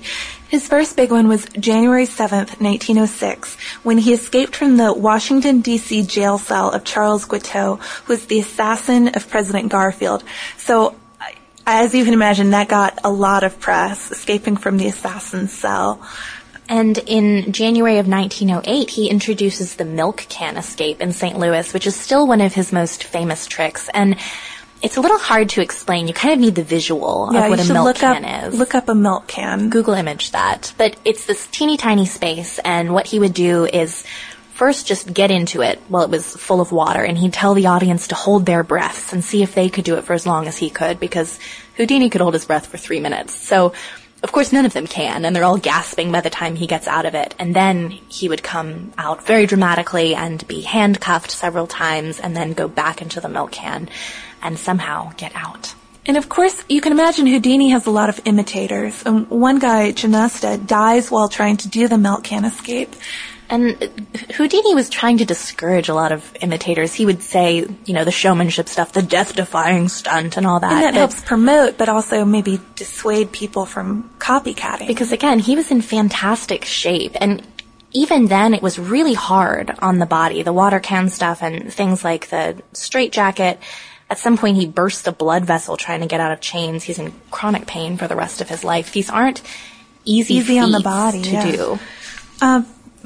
His 0.49 0.67
first 0.67 0.97
big 0.97 1.11
one 1.11 1.29
was 1.29 1.45
January 1.59 2.07
7th, 2.07 2.61
1906, 2.61 3.57
when 3.83 3.99
he 3.99 4.13
escaped 4.15 4.57
from 4.57 4.79
the 4.79 4.93
Washington 4.93 5.61
D.C. 5.61 6.03
jail 6.05 6.39
cell 6.39 6.71
of 6.71 6.85
Charles 6.85 7.27
Guiteau, 7.27 7.77
who 7.77 8.13
was 8.13 8.27
the 8.27 8.41
assassin 8.41 9.09
of 9.09 9.29
President 9.29 9.71
Garfield. 9.71 10.25
So 10.57 10.95
as 11.67 11.95
you 11.95 12.05
can 12.05 12.15
imagine, 12.15 12.51
that 12.51 12.69
got 12.69 12.99
a 13.05 13.11
lot 13.11 13.45
of 13.45 13.61
press, 13.61 14.11
escaping 14.11 14.57
from 14.57 14.79
the 14.79 14.89
assassin's 14.89 15.53
cell. 15.53 16.01
And 16.69 16.97
in 16.99 17.53
January 17.53 17.99
of 17.99 18.09
1908, 18.09 18.91
he 18.91 19.11
introduces 19.11 19.77
the 19.77 19.85
milk 19.85 20.27
can 20.29 20.57
escape 20.57 21.01
in 21.01 21.13
St. 21.13 21.39
Louis, 21.39 21.73
which 21.75 21.87
is 21.87 21.97
still 21.97 22.27
one 22.27 22.41
of 22.41 22.55
his 22.55 22.73
most 22.73 23.05
famous 23.05 23.47
tricks. 23.47 23.91
And 23.93 24.17
it's 24.83 24.97
a 24.97 25.01
little 25.01 25.19
hard 25.19 25.49
to 25.51 25.61
explain. 25.63 26.09
You 26.09 26.15
kind 26.15 26.35
of 26.35 26.41
need 26.41 26.55
the 26.55 26.65
visual 26.65 27.31
yeah, 27.33 27.45
of 27.45 27.51
what 27.51 27.61
a 27.61 27.73
milk 27.73 27.85
look 27.85 27.97
can 27.97 28.25
up, 28.25 28.45
is. 28.45 28.59
Look 28.59 28.75
up 28.75 28.89
a 28.89 28.95
milk 28.95 29.29
can. 29.29 29.71
Google 29.71 29.95
image 29.95 30.33
that. 30.33 30.73
But 30.77 30.97
it's 31.05 31.25
this 31.27 31.47
teeny 31.47 31.77
tiny 31.77 32.07
space, 32.07 32.59
and 32.59 32.93
what 32.93 33.07
he 33.07 33.19
would 33.19 33.35
do 33.35 33.65
is 33.65 34.05
first 34.55 34.87
just 34.87 35.13
get 35.13 35.31
into 35.31 35.63
it 35.63 35.81
while 35.89 36.05
it 36.05 36.11
was 36.11 36.37
full 36.37 36.61
of 36.61 36.73
water, 36.73 37.03
and 37.03 37.17
he'd 37.17 37.33
tell 37.33 37.55
the 37.55 37.67
audience 37.67 38.09
to 38.09 38.15
hold 38.15 38.45
their 38.45 38.63
breaths 38.63 39.13
and 39.13 39.25
see 39.25 39.43
if 39.43 39.55
they 39.55 39.69
could 39.69 39.85
do 39.85 39.97
it 39.97 40.05
for 40.05 40.15
as 40.15 40.27
long 40.27 40.47
as 40.49 40.57
he 40.57 40.69
could, 40.69 40.99
because 40.99 41.39
Houdini 41.77 42.11
could 42.11 42.21
hold 42.21 42.35
his 42.35 42.45
breath 42.45 42.67
for 42.67 42.77
three 42.77 43.01
minutes. 43.01 43.35
So, 43.35 43.73
of 44.23 44.31
course, 44.31 44.53
none 44.53 44.67
of 44.67 44.73
them 44.73 44.87
can, 44.87 45.25
and 45.25 45.35
they're 45.35 45.45
all 45.45 45.59
gasping 45.59 46.13
by 46.13 46.21
the 46.21 46.31
time 46.31 46.55
he 46.55 46.67
gets 46.67 46.87
out 46.87 47.07
of 47.07 47.15
it. 47.15 47.35
And 47.39 47.55
then 47.55 47.91
he 47.91 48.29
would 48.29 48.43
come 48.43 48.93
out 48.97 49.27
very 49.27 49.47
dramatically 49.47 50.15
and 50.15 50.47
be 50.47 50.61
handcuffed 50.61 51.31
several 51.31 51.67
times, 51.67 52.21
and 52.21 52.37
then 52.37 52.53
go 52.53 52.69
back 52.69 53.03
into 53.03 53.21
the 53.21 53.29
milk 53.29 53.53
can 53.53 53.89
and 54.43 54.59
somehow 54.59 55.13
get 55.17 55.33
out. 55.35 55.75
And 56.05 56.17
of 56.17 56.29
course, 56.29 56.65
you 56.69 56.81
can 56.81 56.91
imagine 56.91 57.27
Houdini 57.27 57.71
has 57.71 57.87
a 57.87 57.91
lot 57.91 58.09
of 58.09 58.21
imitators. 58.25 59.07
Um, 59.07 59.27
one 59.27 59.61
guy, 59.61 59.93
Janesta, 59.93 60.67
dies 60.67 61.11
while 61.11 61.29
trying 61.29 61.59
to 61.59 61.69
do 61.69 61.87
the 61.87 61.99
milk 61.99 62.25
can 62.25 62.45
escape. 62.45 62.95
And 63.53 63.77
Houdini 64.35 64.75
was 64.75 64.89
trying 64.89 65.19
to 65.19 65.27
discourage 65.27 65.91
a 65.91 65.95
lot 65.95 66.11
of 66.11 66.35
imitators. 66.41 66.95
He 66.95 67.05
would 67.05 67.23
say, 67.23 67.67
you 67.85 67.93
know, 67.93 68.03
the 68.03 68.11
showmanship 68.11 68.67
stuff, 68.67 68.95
the 68.95 69.03
death-defying 69.03 69.91
stunt 69.91 70.39
and 70.39 70.47
all 70.47 70.59
that. 70.61 70.73
And 70.73 70.83
that 70.83 70.95
but- 70.95 70.99
helps 70.99 71.21
promote, 71.21 71.77
but 71.77 71.91
also 71.91 72.25
maybe 72.25 72.61
dissuade 72.77 73.31
people 73.31 73.67
from 73.67 74.09
copycatting. 74.19 74.87
Because 74.87 75.13
again, 75.13 75.39
he 75.39 75.55
was 75.55 75.71
in 75.71 75.83
fantastic 75.83 76.65
shape 76.65 77.13
and 77.21 77.47
even 77.93 78.29
then 78.29 78.55
it 78.55 78.63
was 78.63 78.79
really 78.79 79.13
hard 79.13 79.71
on 79.81 79.99
the 79.99 80.07
body, 80.07 80.43
the 80.43 80.53
water 80.55 80.81
can 80.81 81.11
stuff 81.11 81.43
and 81.43 81.71
things 81.71 82.03
like 82.03 82.31
the 82.31 82.57
straight 82.73 83.13
jacket. 83.13 83.61
At 84.09 84.19
some 84.19 84.39
point 84.39 84.57
he 84.57 84.67
burst 84.67 85.07
a 85.07 85.13
blood 85.13 85.45
vessel 85.45 85.77
trying 85.77 86.01
to 86.01 86.07
get 86.07 86.21
out 86.21 86.33
of 86.33 86.41
chains. 86.41 86.85
He's 86.85 86.99
in 86.99 87.13
chronic 87.31 87.67
pain 87.67 87.99
for 87.99 88.09
the 88.09 88.17
rest 88.17 88.41
of 88.41 88.49
his 88.49 88.65
life. 88.65 88.93
These 88.93 89.11
aren't 89.11 89.43
easy, 90.07 90.37
Easy 90.37 90.59
on 90.59 90.73
the 90.73 90.81
body, 90.81 91.21
to 91.21 91.31
yeah. 91.31 91.53
do. 91.53 91.79
Uh, 92.41 92.63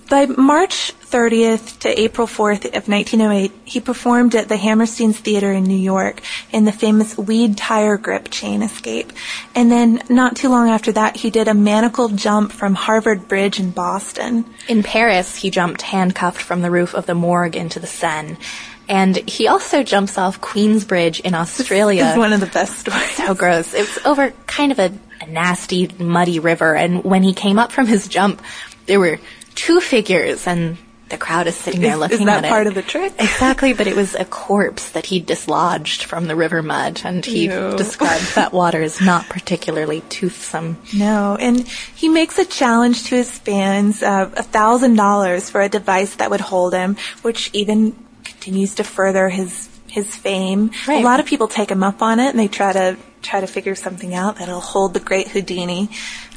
by 0.08 0.26
March 0.26 0.92
30th 1.00 1.80
to 1.80 2.00
April 2.00 2.26
4th 2.26 2.64
of 2.66 2.88
1908, 2.88 3.52
he 3.64 3.80
performed 3.80 4.34
at 4.34 4.48
the 4.48 4.56
Hammerstein's 4.56 5.18
Theater 5.18 5.52
in 5.52 5.64
New 5.64 5.76
York 5.76 6.20
in 6.52 6.64
the 6.64 6.72
famous 6.72 7.16
weed 7.16 7.56
tire 7.56 7.96
grip 7.96 8.28
chain 8.30 8.62
escape. 8.62 9.12
And 9.54 9.70
then 9.70 10.02
not 10.08 10.36
too 10.36 10.48
long 10.48 10.68
after 10.68 10.92
that, 10.92 11.16
he 11.16 11.30
did 11.30 11.48
a 11.48 11.54
manacled 11.54 12.16
jump 12.16 12.52
from 12.52 12.74
Harvard 12.74 13.28
Bridge 13.28 13.58
in 13.58 13.70
Boston. 13.70 14.44
In 14.68 14.82
Paris, 14.82 15.36
he 15.36 15.50
jumped 15.50 15.82
handcuffed 15.82 16.40
from 16.40 16.62
the 16.62 16.70
roof 16.70 16.94
of 16.94 17.06
the 17.06 17.14
morgue 17.14 17.56
into 17.56 17.80
the 17.80 17.86
Seine. 17.86 18.36
And 18.88 19.16
he 19.28 19.48
also 19.48 19.82
jumps 19.82 20.16
off 20.16 20.40
Queensbridge 20.40 21.20
in 21.20 21.34
Australia. 21.34 22.06
It's 22.06 22.18
one 22.18 22.32
of 22.32 22.40
the 22.40 22.46
best 22.46 22.78
stories. 22.78 23.16
so 23.16 23.34
gross. 23.34 23.74
It 23.74 23.80
was 23.80 23.98
over 24.04 24.30
kind 24.46 24.70
of 24.70 24.78
a, 24.78 24.92
a 25.20 25.26
nasty, 25.26 25.88
muddy 25.98 26.38
river, 26.38 26.76
and 26.76 27.02
when 27.02 27.24
he 27.24 27.34
came 27.34 27.58
up 27.58 27.72
from 27.72 27.86
his 27.86 28.06
jump, 28.06 28.40
there 28.86 29.00
were 29.00 29.18
two 29.56 29.80
figures, 29.80 30.46
and 30.46 30.76
the 31.08 31.16
crowd 31.16 31.46
is 31.46 31.54
sitting 31.56 31.80
there 31.82 31.92
Is- 31.94 31.98
looking 31.98 32.18
is 32.20 32.24
that 32.26 32.44
at 32.44 32.48
part 32.50 32.66
it. 32.66 32.70
of 32.70 32.74
the 32.74 32.82
trick? 32.82 33.12
Exactly, 33.18 33.72
but 33.72 33.86
it 33.86 33.94
was 33.96 34.14
a 34.14 34.24
corpse 34.24 34.90
that 34.90 35.06
he 35.06 35.20
dislodged 35.20 36.02
from 36.04 36.26
the 36.26 36.34
river 36.36 36.62
mud, 36.62 37.00
and 37.04 37.24
he 37.24 37.44
Ew. 37.46 37.74
described 37.76 38.34
that 38.34 38.52
water 38.52 38.82
as 38.82 39.00
not 39.00 39.28
particularly 39.28 40.02
toothsome. 40.08 40.76
No, 40.92 41.36
and 41.40 41.66
he 41.94 42.08
makes 42.08 42.38
a 42.38 42.44
challenge 42.44 43.04
to 43.04 43.16
his 43.16 43.30
fans 43.30 44.02
of 44.02 44.32
a 44.36 44.42
thousand 44.42 44.96
dollars 44.96 45.48
for 45.50 45.60
a 45.60 45.68
device 45.68 46.16
that 46.16 46.30
would 46.30 46.40
hold 46.40 46.72
him, 46.74 46.96
which 47.22 47.50
even 47.52 47.94
continues 48.24 48.74
to 48.76 48.84
further 48.84 49.28
his 49.28 49.68
his 49.88 50.14
fame. 50.14 50.72
Right. 50.86 51.00
A 51.00 51.04
lot 51.04 51.20
of 51.20 51.26
people 51.26 51.48
take 51.48 51.70
him 51.70 51.82
up 51.82 52.02
on 52.02 52.18
it, 52.20 52.28
and 52.30 52.38
they 52.38 52.48
try 52.48 52.72
to 52.72 52.96
try 53.22 53.40
to 53.40 53.46
figure 53.46 53.74
something 53.74 54.12
out 54.14 54.36
that'll 54.38 54.60
hold 54.60 54.92
the 54.92 55.00
great 55.00 55.28
Houdini. 55.28 55.88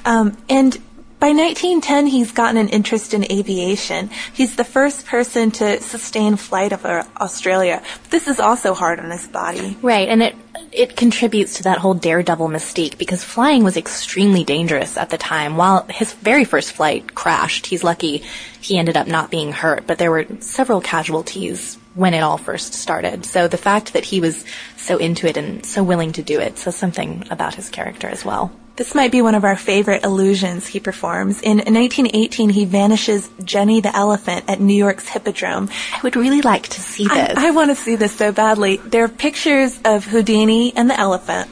Um, 0.05 0.37
and 0.47 0.77
by 1.19 1.31
1910, 1.31 2.07
he's 2.07 2.31
gotten 2.31 2.55
an 2.55 2.69
interest 2.69 3.13
in 3.13 3.29
aviation. 3.29 4.09
He's 4.33 4.55
the 4.55 4.63
first 4.63 5.05
person 5.05 5.51
to 5.51 5.81
sustain 5.81 6.37
flight 6.37 6.71
over 6.71 6.99
uh, 6.99 7.05
Australia. 7.19 7.83
This 8.09 8.27
is 8.29 8.39
also 8.39 8.73
hard 8.73 8.99
on 8.99 9.11
his 9.11 9.27
body. 9.27 9.77
Right, 9.81 10.07
and 10.07 10.23
it 10.23 10.35
it 10.71 10.95
contributes 10.95 11.55
to 11.55 11.63
that 11.63 11.79
whole 11.79 11.95
daredevil 11.95 12.47
mystique 12.47 12.97
because 12.97 13.23
flying 13.23 13.63
was 13.63 13.75
extremely 13.75 14.43
dangerous 14.43 14.97
at 14.97 15.09
the 15.09 15.17
time. 15.17 15.57
While 15.57 15.85
his 15.89 16.13
very 16.13 16.45
first 16.45 16.73
flight 16.73 17.15
crashed, 17.15 17.65
he's 17.65 17.83
lucky 17.83 18.23
he 18.61 18.77
ended 18.77 18.95
up 18.95 19.07
not 19.07 19.31
being 19.31 19.51
hurt, 19.51 19.87
but 19.87 19.97
there 19.97 20.11
were 20.11 20.27
several 20.39 20.79
casualties 20.79 21.77
when 21.95 22.13
it 22.13 22.21
all 22.21 22.37
first 22.37 22.73
started. 22.73 23.25
So 23.25 23.47
the 23.47 23.57
fact 23.57 23.93
that 23.93 24.05
he 24.05 24.21
was 24.21 24.45
so 24.77 24.97
into 24.97 25.27
it 25.27 25.37
and 25.37 25.65
so 25.65 25.83
willing 25.83 26.13
to 26.13 26.23
do 26.23 26.39
it 26.39 26.57
says 26.57 26.75
something 26.75 27.25
about 27.29 27.55
his 27.55 27.69
character 27.69 28.07
as 28.07 28.23
well. 28.23 28.51
This 28.79 28.95
might 28.95 29.11
be 29.11 29.21
one 29.21 29.35
of 29.35 29.43
our 29.43 29.57
favorite 29.57 30.05
illusions 30.05 30.65
he 30.65 30.79
performs. 30.79 31.41
In 31.41 31.57
1918, 31.57 32.49
he 32.49 32.63
vanishes 32.63 33.29
Jenny 33.43 33.81
the 33.81 33.93
elephant 33.93 34.45
at 34.47 34.61
New 34.61 34.73
York's 34.73 35.05
Hippodrome. 35.05 35.69
I 35.93 35.99
would 36.01 36.15
really 36.15 36.41
like 36.41 36.65
to 36.69 36.79
see 36.79 37.03
this. 37.03 37.37
I, 37.37 37.49
I 37.49 37.51
want 37.51 37.71
to 37.71 37.75
see 37.75 37.97
this 37.97 38.15
so 38.15 38.31
badly. 38.31 38.77
There 38.77 39.03
are 39.03 39.09
pictures 39.09 39.77
of 39.83 40.05
Houdini 40.05 40.73
and 40.77 40.89
the 40.89 40.97
elephant, 40.97 41.51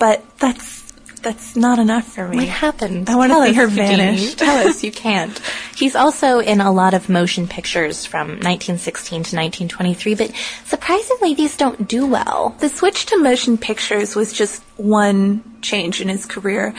but 0.00 0.24
that's 0.40 0.83
that's 1.24 1.56
not 1.56 1.78
enough 1.78 2.06
for 2.12 2.28
me. 2.28 2.36
What 2.36 2.48
happened? 2.48 3.10
I 3.10 3.16
want 3.16 3.32
to 3.32 3.46
see 3.46 3.52
her 3.54 3.66
vanish. 3.66 4.34
Tell 4.36 4.68
us, 4.68 4.84
you 4.84 4.92
can't. 4.92 5.36
He's 5.74 5.96
also 5.96 6.38
in 6.38 6.60
a 6.60 6.70
lot 6.70 6.94
of 6.94 7.08
motion 7.08 7.48
pictures 7.48 8.04
from 8.04 8.28
1916 8.28 9.10
to 9.10 9.36
1923, 9.36 10.14
but 10.14 10.32
surprisingly, 10.64 11.34
these 11.34 11.56
don't 11.56 11.88
do 11.88 12.06
well. 12.06 12.54
The 12.60 12.68
switch 12.68 13.06
to 13.06 13.18
motion 13.18 13.58
pictures 13.58 14.14
was 14.14 14.32
just 14.32 14.62
one 14.76 15.42
change 15.62 16.00
in 16.00 16.08
his 16.08 16.26
career. 16.26 16.74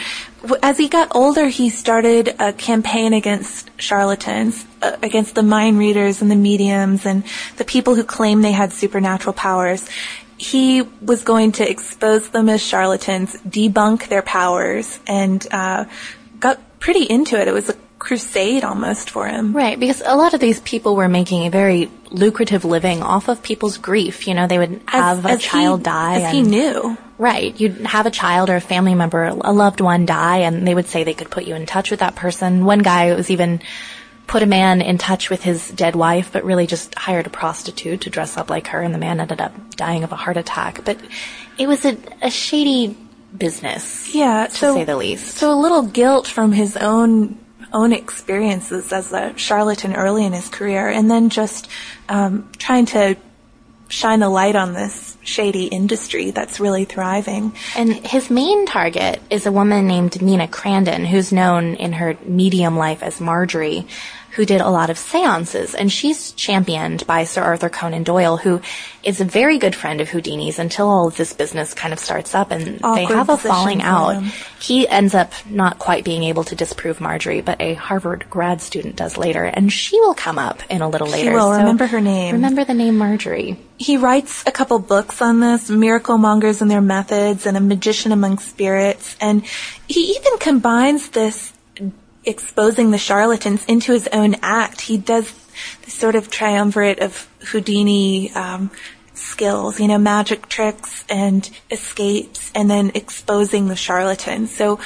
As 0.62 0.78
he 0.78 0.88
got 0.88 1.16
older, 1.16 1.48
he 1.48 1.70
started 1.70 2.36
a 2.40 2.54
campaign 2.54 3.14
against 3.14 3.70
charlatans, 3.78 4.66
uh, 4.82 4.96
against 5.02 5.36
the 5.36 5.44
mind 5.44 5.80
readers 5.80 6.22
and 6.22 6.30
the 6.30 6.36
mediums 6.36 7.06
and 7.06 7.24
the 7.58 7.66
people 7.66 7.96
who 7.96 8.04
claim 8.04 8.42
they 8.42 8.52
had 8.52 8.72
supernatural 8.72 9.34
powers. 9.34 9.88
He 10.38 10.82
was 10.82 11.24
going 11.24 11.54
to 11.54 11.70
expose 11.70 12.30
them 12.30 12.50
as 12.50 12.62
charlatans, 12.62 13.36
debunk 13.48 14.10
their 14.10 14.22
powers, 14.22 15.00
and 15.08 15.46
uh, 15.52 15.86
got 16.40 16.80
pretty 16.80 17.04
into 17.04 17.40
it. 17.40 17.48
It 17.48 17.54
was 17.54 17.70
a 17.70 17.76
crusade 18.00 18.64
almost 18.64 19.10
for 19.10 19.28
him. 19.28 19.56
Right, 19.56 19.80
because 19.80 20.02
a 20.06 20.16
lot 20.16 20.34
of 20.34 20.40
these 20.40 20.60
people 20.60 20.96
were 20.96 21.08
making 21.08 21.48
a 21.48 21.50
very 21.50 21.90
lucrative 22.12 22.66
living 22.66 23.02
off 23.02 23.30
of 23.30 23.42
people's 23.42 23.78
grief. 23.78 24.28
You 24.28 24.34
know, 24.34 24.46
they 24.48 24.58
would 24.58 24.82
have 24.88 25.26
a 25.26 25.32
he- 25.32 25.38
child 25.38 25.84
die. 25.84 26.22
As 26.22 26.32
he 26.32 26.42
knew. 26.42 26.98
Right. 27.18 27.58
You'd 27.60 27.78
have 27.86 28.06
a 28.06 28.12
child 28.12 28.50
or 28.50 28.58
a 28.58 28.62
family 28.62 28.94
member, 28.94 29.24
a 29.24 29.54
loved 29.54 29.80
one 29.80 30.06
die, 30.06 30.40
and 30.40 30.68
they 30.68 30.76
would 30.76 30.88
say 30.88 31.04
they 31.04 31.14
could 31.14 31.32
put 31.32 31.46
you 31.46 31.56
in 31.56 31.66
touch 31.66 31.90
with 31.90 32.02
that 32.02 32.16
person. 32.16 32.66
One 32.66 32.80
guy 32.80 33.16
was 33.16 33.32
even 33.32 33.62
put 34.28 34.44
a 34.44 34.46
man 34.46 34.82
in 34.82 34.98
touch 34.98 35.30
with 35.30 35.44
his 35.44 35.70
dead 35.70 35.96
wife, 35.96 36.32
but 36.32 36.44
really 36.44 36.68
just 36.68 36.96
hired 36.96 37.28
a 37.28 37.30
prostitute 37.30 38.02
to 38.02 38.10
dress 38.10 38.38
up 38.38 38.50
like 38.50 38.68
her, 38.68 38.82
and 38.82 38.94
the 38.94 39.00
man 39.00 39.20
ended 39.20 39.42
up 39.42 39.76
dying 39.76 40.04
of 40.04 40.12
a 40.12 40.16
heart 40.16 40.38
attack. 40.38 40.84
But 40.84 40.98
it 41.58 41.68
was 41.68 41.86
a, 41.86 41.98
a 42.22 42.30
shady 42.30 42.98
business. 43.38 44.14
Yeah, 44.14 44.48
To 44.48 44.56
so, 44.56 44.74
say 44.74 44.84
the 44.84 44.98
least. 44.98 45.38
So 45.38 45.52
a 45.52 45.60
little 45.60 45.84
guilt 45.84 46.28
from 46.28 46.52
his 46.52 46.78
own 46.78 47.40
own 47.74 47.92
experiences 47.92 48.94
as 48.94 49.12
a 49.12 49.38
charlatan 49.38 49.96
early 49.96 50.26
in 50.26 50.32
his 50.32 50.48
career, 50.48 50.88
and 50.88 51.12
then 51.12 51.30
just 51.30 51.68
um, 52.08 52.50
trying 52.58 52.86
to 52.86 53.18
shine 53.88 54.24
a 54.24 54.30
light 54.30 54.56
on 54.56 54.74
this 54.74 55.18
shady 55.24 55.66
industry 55.66 56.32
that's 56.32 56.60
really 56.60 56.86
thriving. 56.86 57.54
And 57.76 57.94
his 57.94 58.30
main 58.30 58.66
target 58.66 59.22
is 59.30 59.46
a 59.46 59.52
woman 59.52 59.88
named 59.88 60.22
Mina 60.22 60.48
Crandon, 60.48 61.06
who's 61.06 61.32
known 61.32 61.76
in 61.76 61.94
her 61.94 62.18
medium 62.24 62.78
life 62.78 63.04
as 63.04 63.20
Margery, 63.20 63.88
who 64.36 64.46
did 64.46 64.60
a 64.62 64.70
lot 64.70 64.90
of 64.90 64.98
seances. 64.98 65.74
And 65.74 65.92
she's 65.92 66.34
championed 66.34 67.08
by 67.08 67.24
Sir 67.24 67.42
Arthur 67.42 67.70
Conan 67.70 68.04
Doyle, 68.04 68.36
who 68.36 68.62
is 69.02 69.22
a 69.22 69.26
very 69.26 69.58
good 69.58 69.74
friend 69.74 70.02
of 70.02 70.10
Houdini's 70.10 70.60
until 70.60 70.90
all 70.90 71.08
of 71.08 71.16
this 71.16 71.32
business 71.32 71.74
kind 71.74 71.94
of 71.94 72.00
starts 72.00 72.36
up 72.36 72.52
and 72.52 72.80
they 72.80 73.06
have 73.06 73.30
a 73.30 73.38
falling 73.38 73.82
out. 73.82 74.22
He 74.60 74.88
ends 74.88 75.14
up 75.14 75.32
not 75.50 75.80
quite 75.80 76.04
being 76.04 76.24
able 76.24 76.44
to 76.46 76.56
disprove 76.56 77.00
Margery, 77.00 77.42
but 77.42 77.62
a 77.62 77.76
Harvard 77.76 78.26
grad 78.30 78.62
student 78.62 78.98
does 78.98 79.18
later. 79.18 79.46
And 79.46 79.72
she 79.72 80.00
will 80.02 80.16
come 80.16 80.38
up 80.38 80.62
in 80.70 80.82
a 80.82 80.90
little 80.90 81.08
later. 81.08 81.30
She 81.30 81.34
will. 81.34 81.54
So 81.54 81.60
Remember 81.60 81.86
her 81.86 82.02
name. 82.02 82.36
Remember 82.36 82.66
the 82.66 82.74
name 82.74 82.98
Margery. 82.98 83.58
He 83.78 83.98
writes 83.98 84.44
a 84.46 84.52
couple 84.52 84.80
books 84.80 85.22
on 85.22 85.40
this, 85.40 85.70
Miracle 85.70 86.18
Mongers 86.18 86.62
and 86.62 86.70
Their 86.70 86.82
Methods 86.82 87.46
and 87.46 87.56
A 87.56 87.62
Magician 87.62 88.12
Among 88.12 88.40
Spirits, 88.40 89.16
and 89.20 89.46
he 89.88 90.16
even 90.16 90.38
combines 90.40 91.10
this 91.10 91.52
exposing 92.26 92.92
the 92.92 92.98
charlatans 92.98 93.66
into 93.66 93.92
his 93.92 94.08
own 94.12 94.36
act. 94.42 94.82
He 94.82 94.98
does 94.98 95.32
this 95.84 95.94
sort 95.94 96.16
of 96.16 96.30
triumvirate 96.30 97.00
of 97.00 97.28
Houdini 97.40 98.32
um, 98.34 98.72
skills, 99.14 99.80
you 99.80 99.88
know, 99.88 99.98
magic 99.98 100.48
tricks 100.50 101.06
and 101.10 101.50
escapes, 101.72 102.52
and 102.54 102.70
then 102.70 102.92
exposing 102.94 103.68
the 103.68 103.76
charlatans. 103.76 104.54
So 104.56 104.80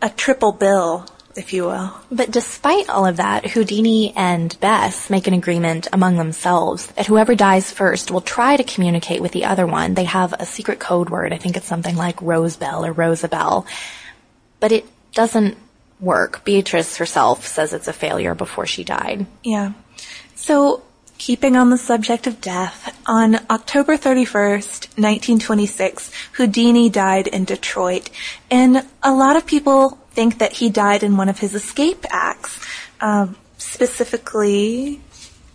a 0.00 0.10
triple 0.10 0.52
bill 0.52 1.06
if 1.36 1.52
you 1.52 1.64
will. 1.64 1.92
But 2.10 2.30
despite 2.30 2.88
all 2.88 3.06
of 3.06 3.16
that, 3.16 3.46
Houdini 3.46 4.12
and 4.16 4.58
Bess 4.60 5.10
make 5.10 5.26
an 5.26 5.34
agreement 5.34 5.88
among 5.92 6.16
themselves 6.16 6.86
that 6.88 7.06
whoever 7.06 7.34
dies 7.34 7.72
first 7.72 8.10
will 8.10 8.20
try 8.20 8.56
to 8.56 8.64
communicate 8.64 9.20
with 9.20 9.32
the 9.32 9.44
other 9.44 9.66
one. 9.66 9.94
They 9.94 10.04
have 10.04 10.32
a 10.34 10.46
secret 10.46 10.78
code 10.78 11.10
word. 11.10 11.32
I 11.32 11.38
think 11.38 11.56
it's 11.56 11.66
something 11.66 11.96
like 11.96 12.22
Rosebell 12.22 12.84
or 12.84 12.92
Rosabelle. 12.92 13.66
But 14.60 14.72
it 14.72 14.86
doesn't 15.12 15.56
work. 16.00 16.44
Beatrice 16.44 16.96
herself 16.96 17.46
says 17.46 17.72
it's 17.72 17.88
a 17.88 17.92
failure 17.92 18.34
before 18.34 18.66
she 18.66 18.84
died. 18.84 19.26
Yeah. 19.42 19.72
So, 20.34 20.82
keeping 21.18 21.56
on 21.56 21.70
the 21.70 21.78
subject 21.78 22.26
of 22.26 22.40
death, 22.40 23.00
on 23.06 23.36
October 23.48 23.96
31st, 23.96 24.98
1926, 24.98 26.10
Houdini 26.32 26.88
died 26.88 27.26
in 27.26 27.44
Detroit. 27.44 28.10
And 28.50 28.86
a 29.02 29.14
lot 29.14 29.36
of 29.36 29.46
people 29.46 29.98
think 30.10 30.38
that 30.38 30.54
he 30.54 30.70
died 30.70 31.02
in 31.02 31.16
one 31.16 31.28
of 31.28 31.38
his 31.38 31.54
escape 31.54 32.04
acts. 32.10 32.60
Um, 33.00 33.36
specifically, 33.58 35.00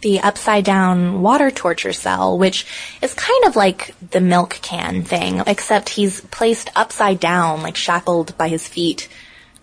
the 0.01 0.21
upside 0.21 0.63
down 0.63 1.21
water 1.21 1.51
torture 1.51 1.93
cell, 1.93 2.37
which 2.37 2.65
is 3.01 3.13
kind 3.13 3.45
of 3.45 3.55
like 3.55 3.93
the 4.11 4.21
milk 4.21 4.59
can 4.61 5.03
thing, 5.03 5.43
except 5.45 5.89
he's 5.89 6.21
placed 6.21 6.69
upside 6.75 7.19
down, 7.19 7.61
like 7.61 7.75
shackled 7.75 8.37
by 8.37 8.47
his 8.47 8.67
feet 8.67 9.09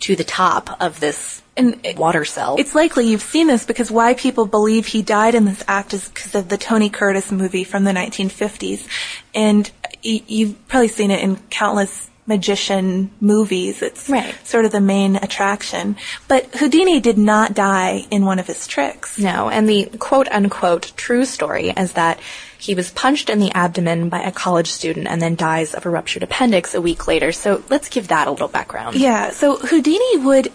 to 0.00 0.16
the 0.16 0.24
top 0.24 0.80
of 0.80 1.00
this 1.00 1.42
and 1.56 1.80
water 1.96 2.24
cell. 2.24 2.56
It's 2.58 2.74
likely 2.74 3.06
you've 3.08 3.22
seen 3.22 3.46
this 3.46 3.64
because 3.64 3.90
why 3.90 4.12
people 4.14 4.44
believe 4.46 4.86
he 4.86 5.00
died 5.02 5.34
in 5.34 5.46
this 5.46 5.64
act 5.66 5.94
is 5.94 6.08
because 6.08 6.34
of 6.34 6.48
the 6.50 6.58
Tony 6.58 6.90
Curtis 6.90 7.32
movie 7.32 7.64
from 7.64 7.84
the 7.84 7.92
1950s. 7.92 8.86
And 9.34 9.70
y- 10.04 10.22
you've 10.26 10.68
probably 10.68 10.88
seen 10.88 11.10
it 11.10 11.20
in 11.20 11.36
countless 11.48 12.10
magician 12.26 13.10
movies. 13.20 13.80
It's 13.82 14.10
Right. 14.10 14.34
sort 14.46 14.64
of 14.66 14.72
the 14.72 14.80
main 14.80 15.16
attraction. 15.16 15.96
But 16.28 16.46
Houdini 16.56 17.00
did 17.00 17.16
not 17.16 17.54
die 17.54 18.04
in 18.10 18.24
one 18.26 18.38
of 18.38 18.46
his 18.48 18.66
tricks. 18.66 19.16
No, 19.16 19.48
and 19.48 19.68
the 19.68 19.86
quote 19.98 20.28
unquote 20.30 20.92
true 20.96 21.24
story 21.24 21.70
is 21.70 21.92
that 21.92 22.18
he 22.58 22.74
was 22.74 22.90
punched 22.90 23.30
in 23.30 23.38
the 23.38 23.52
abdomen 23.52 24.08
by 24.08 24.22
a 24.22 24.32
college 24.32 24.68
student 24.68 25.06
and 25.06 25.20
then 25.20 25.36
dies 25.36 25.74
of 25.74 25.86
a 25.86 25.90
ruptured 25.90 26.22
appendix 26.22 26.74
a 26.74 26.80
week 26.80 27.06
later. 27.06 27.32
So 27.32 27.62
let's 27.68 27.88
give 27.88 28.08
that 28.08 28.28
a 28.28 28.30
little 28.30 28.48
background. 28.48 28.96
Yeah, 28.96 29.30
so 29.30 29.56
Houdini 29.56 30.18
would 30.18 30.52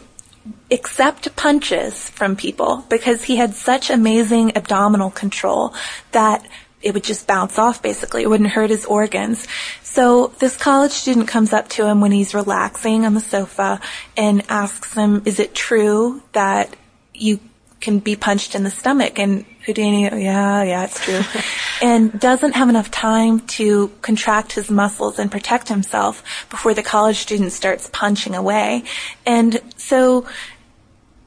accept 0.71 1.35
punches 1.35 2.09
from 2.09 2.35
people 2.35 2.85
because 2.89 3.23
he 3.23 3.35
had 3.35 3.53
such 3.53 3.89
amazing 3.89 4.57
abdominal 4.57 5.11
control 5.11 5.73
that 6.11 6.47
it 6.81 6.93
would 6.93 7.03
just 7.03 7.27
bounce 7.27 7.59
off 7.59 7.81
basically. 7.83 8.23
It 8.23 8.29
wouldn't 8.29 8.49
hurt 8.49 8.71
his 8.71 8.85
organs. 8.85 9.47
So 9.83 10.27
this 10.39 10.57
college 10.57 10.91
student 10.91 11.27
comes 11.27 11.53
up 11.53 11.69
to 11.69 11.87
him 11.87 12.01
when 12.01 12.11
he's 12.11 12.33
relaxing 12.33 13.05
on 13.05 13.13
the 13.13 13.19
sofa 13.19 13.79
and 14.17 14.43
asks 14.49 14.93
him, 14.93 15.21
is 15.25 15.39
it 15.39 15.53
true 15.53 16.23
that 16.31 16.75
you 17.13 17.39
can 17.79 17.99
be 17.99 18.15
punched 18.15 18.55
in 18.55 18.63
the 18.63 18.71
stomach? 18.71 19.19
And 19.19 19.45
Houdini, 19.65 20.09
oh, 20.09 20.17
yeah, 20.17 20.63
yeah, 20.63 20.85
it's 20.85 21.03
true. 21.03 21.21
and 21.81 22.19
doesn't 22.19 22.53
have 22.53 22.69
enough 22.69 22.89
time 22.89 23.41
to 23.41 23.89
contract 24.01 24.53
his 24.53 24.69
muscles 24.69 25.19
and 25.19 25.31
protect 25.31 25.67
himself 25.69 26.23
before 26.49 26.73
the 26.73 26.83
college 26.83 27.17
student 27.17 27.51
starts 27.51 27.89
punching 27.91 28.35
away. 28.35 28.83
And 29.25 29.61
so 29.77 30.27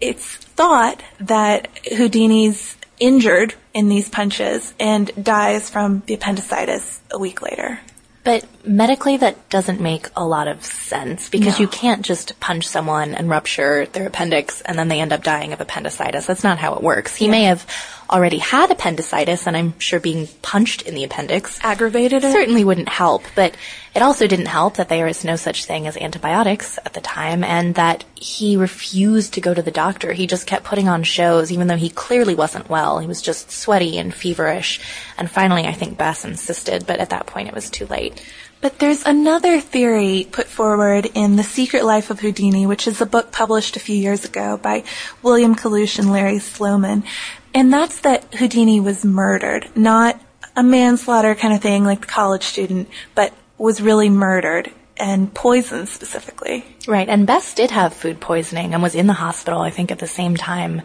it's 0.01 0.37
thought 0.37 1.03
that 1.21 1.69
Houdini's 1.97 2.77
injured 2.99 3.55
in 3.73 3.89
these 3.89 4.09
punches 4.09 4.75
and 4.79 5.11
dies 5.23 5.71
from 5.71 6.03
the 6.07 6.15
appendicitis 6.15 7.01
a 7.11 7.19
week 7.19 7.43
later. 7.43 7.81
But 8.25 8.47
medically, 8.67 9.19
that 9.19 9.51
doesn't 9.51 9.83
make 9.83 10.09
a 10.17 10.25
lot 10.25 10.49
of 10.49 10.65
sense 10.65 11.29
because 11.29 11.61
you 11.61 11.69
can't 11.69 12.03
just 12.03 12.41
punch 12.41 12.67
someone 12.67 13.15
and 13.15 13.29
rupture 13.29 13.85
their 13.85 14.07
appendix 14.07 14.63
and 14.63 14.79
then 14.79 14.89
they 14.89 15.01
end 15.01 15.13
up 15.13 15.23
dying 15.23 15.53
of 15.53 15.61
appendicitis. 15.61 16.25
That's 16.25 16.43
not 16.43 16.59
how 16.59 16.75
it 16.75 16.83
works. 16.83 17.15
He 17.15 17.29
may 17.29 17.45
have 17.45 17.67
already 18.11 18.39
had 18.39 18.71
appendicitis 18.71 19.47
and 19.47 19.57
I'm 19.57 19.79
sure 19.79 20.01
being 20.01 20.29
punched 20.43 20.83
in 20.83 20.95
the 20.95 21.05
appendix 21.05 21.59
Aggravated 21.63 22.25
it? 22.25 22.33
certainly 22.33 22.65
wouldn't 22.65 22.89
help, 22.89 23.23
but 23.35 23.57
it 23.95 24.03
also 24.03 24.27
didn't 24.27 24.47
help 24.47 24.77
that 24.77 24.89
there 24.89 25.07
was 25.07 25.25
no 25.25 25.37
such 25.37 25.65
thing 25.65 25.87
as 25.87 25.97
antibiotics 25.97 26.79
at 26.85 26.95
the 26.95 27.01
time 27.01 27.45
and 27.45 27.77
that 27.77 28.05
he 28.15 28.57
refused 28.57 29.35
to 29.35 29.41
go 29.41 29.55
to 29.55 29.63
the 29.63 29.71
doctor. 29.71 30.13
He 30.13 30.27
just 30.27 30.47
kept 30.47 30.65
putting 30.65 30.89
on 30.89 31.03
shows 31.03 31.53
even 31.53 31.67
though 31.67 31.77
he 31.77 31.91
clearly 31.91 32.35
wasn't 32.35 32.69
well. 32.69 32.99
He 32.99 33.07
was 33.07 33.23
just 33.23 33.51
sweaty 33.51 33.99
and 33.99 34.13
feverish. 34.15 34.81
And 35.17 35.31
finally, 35.31 35.65
I 35.65 35.73
think 35.73 35.97
Bess 35.97 36.25
insisted, 36.25 36.87
but 36.87 37.01
at 37.01 37.11
that 37.11 37.27
point 37.27 37.49
it 37.49 37.55
was 37.55 37.71
too 37.71 37.87
late. 37.87 38.25
But 38.65 38.79
there's 38.79 39.05
another 39.05 39.61
theory 39.61 40.27
put 40.33 40.47
forward 40.47 41.05
in 41.13 41.37
The 41.37 41.43
Secret 41.43 41.85
Life 41.85 42.09
of 42.09 42.21
Houdini, 42.21 42.65
which 42.65 42.87
is 42.87 43.03
a 43.03 43.05
book 43.05 43.31
published 43.31 43.77
a 43.77 43.79
few 43.79 43.95
years 43.95 44.25
ago 44.25 44.57
by 44.57 44.85
William 45.23 45.55
Kalush 45.55 45.99
and 45.99 46.11
Larry 46.11 46.39
Sloman. 46.39 47.05
And 47.53 47.71
that's 47.71 48.01
that 48.01 48.33
Houdini 48.33 48.81
was 48.81 49.05
murdered, 49.05 49.69
not 49.77 50.19
a 50.57 50.63
manslaughter 50.63 51.35
kind 51.35 51.53
of 51.53 51.61
thing 51.61 51.85
like 51.85 52.01
the 52.01 52.07
college 52.07 52.45
student, 52.45 52.89
but 53.15 53.35
was 53.59 53.83
really 53.83 54.09
murdered 54.09 54.73
and 54.97 55.35
poisoned 55.35 55.91
specifically. 55.91 56.65
Right, 56.89 57.11
and 57.11 57.27
Bess 57.27 57.53
did 57.53 57.71
have 57.71 57.93
food 57.93 58.19
poisoning 58.19 58.73
and 58.73 58.83
was 58.83 58.95
in 58.95 59.07
the 59.07 59.13
hospital, 59.13 59.61
I 59.61 59.69
think, 59.69 59.91
at 59.91 59.99
the 59.99 60.07
same 60.07 60.39
time 60.39 60.81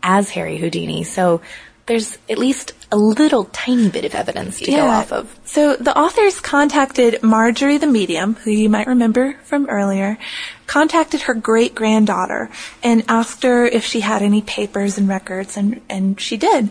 as 0.00 0.30
Harry 0.30 0.58
Houdini. 0.58 1.02
So 1.02 1.40
there's 1.86 2.18
at 2.28 2.38
least 2.38 2.72
a 2.90 2.96
little 2.96 3.44
tiny 3.46 3.88
bit 3.88 4.04
of 4.04 4.14
evidence 4.14 4.58
to 4.58 4.70
go 4.70 4.86
off 4.86 5.12
of. 5.12 5.38
So 5.44 5.76
the 5.76 5.96
authors 5.96 6.40
contacted 6.40 7.22
Margery 7.22 7.78
the 7.78 7.86
medium, 7.86 8.34
who 8.34 8.50
you 8.50 8.68
might 8.68 8.86
remember 8.86 9.34
from 9.44 9.68
earlier, 9.68 10.18
contacted 10.66 11.22
her 11.22 11.34
great 11.34 11.74
granddaughter 11.74 12.50
and 12.82 13.04
asked 13.08 13.44
her 13.44 13.66
if 13.66 13.84
she 13.84 14.00
had 14.00 14.22
any 14.22 14.42
papers 14.42 14.98
and 14.98 15.08
records, 15.08 15.56
and, 15.56 15.80
and 15.88 16.20
she 16.20 16.36
did. 16.36 16.70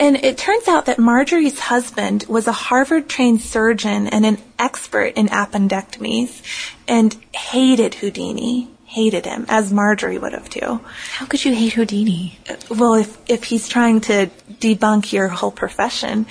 And 0.00 0.16
it 0.16 0.38
turns 0.38 0.68
out 0.68 0.86
that 0.86 0.98
Margery's 0.98 1.58
husband 1.58 2.24
was 2.28 2.46
a 2.46 2.52
Harvard 2.52 3.08
trained 3.08 3.40
surgeon 3.40 4.06
and 4.06 4.24
an 4.24 4.38
expert 4.58 5.14
in 5.16 5.26
appendectomies 5.28 6.42
and 6.86 7.16
hated 7.32 7.94
Houdini. 7.94 8.70
Hated 8.88 9.26
him, 9.26 9.44
as 9.50 9.70
Margery 9.70 10.16
would 10.16 10.32
have 10.32 10.48
too. 10.48 10.80
How 11.12 11.26
could 11.26 11.44
you 11.44 11.54
hate 11.54 11.74
Houdini? 11.74 12.38
Well, 12.70 12.94
if, 12.94 13.18
if 13.28 13.44
he's 13.44 13.68
trying 13.68 14.00
to 14.02 14.30
debunk 14.50 15.12
your 15.12 15.28
whole 15.28 15.50
profession. 15.50 16.24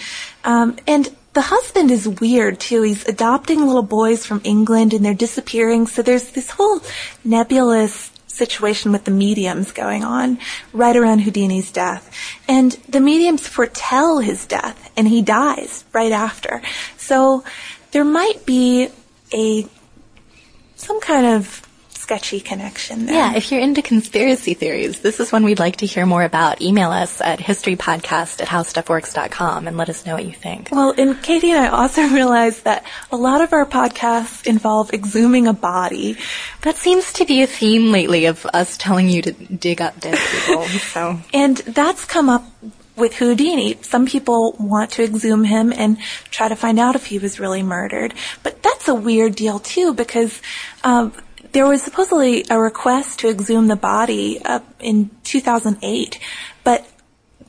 Um, 0.43 0.75
and 0.87 1.15
the 1.33 1.41
husband 1.41 1.91
is 1.91 2.07
weird 2.07 2.59
too. 2.59 2.81
He's 2.81 3.07
adopting 3.07 3.63
little 3.63 3.83
boys 3.83 4.25
from 4.25 4.41
England 4.43 4.95
and 4.95 5.05
they're 5.05 5.13
disappearing. 5.13 5.85
So 5.85 6.01
there's 6.01 6.31
this 6.31 6.49
whole 6.49 6.81
nebulous 7.23 8.09
situation 8.25 8.91
with 8.91 9.03
the 9.03 9.11
mediums 9.11 9.71
going 9.71 10.03
on 10.03 10.39
right 10.73 10.95
around 10.95 11.19
Houdini's 11.19 11.71
death. 11.71 12.11
And 12.47 12.71
the 12.89 12.99
mediums 12.99 13.47
foretell 13.47 14.17
his 14.17 14.47
death 14.47 14.91
and 14.97 15.07
he 15.07 15.21
dies 15.21 15.85
right 15.93 16.11
after. 16.11 16.63
So 16.97 17.43
there 17.91 18.03
might 18.03 18.47
be 18.47 18.89
a, 19.31 19.67
some 20.75 20.99
kind 21.01 21.27
of 21.27 21.66
sketchy 22.07 22.39
connection 22.39 23.05
there. 23.05 23.15
Yeah, 23.15 23.35
if 23.35 23.51
you're 23.51 23.59
into 23.59 23.81
conspiracy 23.81 24.53
theories, 24.53 25.01
this 25.01 25.19
is 25.19 25.29
one 25.29 25.43
we'd 25.43 25.59
like 25.59 25.75
to 25.77 25.85
hear 25.85 26.05
more 26.05 26.23
about. 26.23 26.61
Email 26.61 26.89
us 26.89 27.19
at 27.19 27.39
historypodcast 27.39 28.41
at 28.41 28.47
howstuffworks.com 28.47 29.67
and 29.67 29.75
let 29.75 29.89
us 29.89 30.05
know 30.05 30.13
what 30.13 30.23
you 30.23 30.31
think. 30.31 30.69
Well, 30.71 30.93
and 30.97 31.21
Katie 31.21 31.51
and 31.51 31.59
I 31.59 31.67
also 31.67 32.03
realized 32.19 32.63
that 32.63 32.85
a 33.11 33.17
lot 33.17 33.41
of 33.41 33.51
our 33.51 33.65
podcasts 33.65 34.47
involve 34.47 34.93
exhuming 34.93 35.49
a 35.49 35.53
body. 35.53 36.15
That 36.61 36.77
seems 36.77 37.11
to 37.11 37.25
be 37.25 37.41
a 37.41 37.47
theme 37.47 37.91
lately 37.91 38.27
of 38.27 38.45
us 38.53 38.77
telling 38.77 39.09
you 39.09 39.21
to 39.23 39.33
dig 39.33 39.81
up 39.81 39.99
dead 39.99 40.17
people. 40.17 40.65
So 40.77 41.19
And 41.33 41.57
that's 41.57 42.05
come 42.05 42.29
up 42.29 42.45
with 42.95 43.15
Houdini. 43.15 43.77
Some 43.81 44.05
people 44.05 44.55
want 44.59 44.91
to 44.91 45.03
exhume 45.03 45.43
him 45.43 45.73
and 45.73 45.97
try 46.31 46.47
to 46.47 46.55
find 46.55 46.79
out 46.79 46.95
if 46.95 47.05
he 47.05 47.19
was 47.19 47.39
really 47.39 47.63
murdered. 47.63 48.13
But 48.43 48.63
that's 48.63 48.87
a 48.87 48.95
weird 48.95 49.35
deal 49.35 49.59
too 49.59 49.93
because 49.93 50.41
um, 50.83 51.13
there 51.51 51.67
was 51.67 51.81
supposedly 51.81 52.45
a 52.49 52.59
request 52.59 53.19
to 53.19 53.29
exhume 53.29 53.67
the 53.67 53.75
body 53.75 54.39
uh, 54.43 54.59
in 54.79 55.09
2008, 55.23 56.19
but 56.63 56.87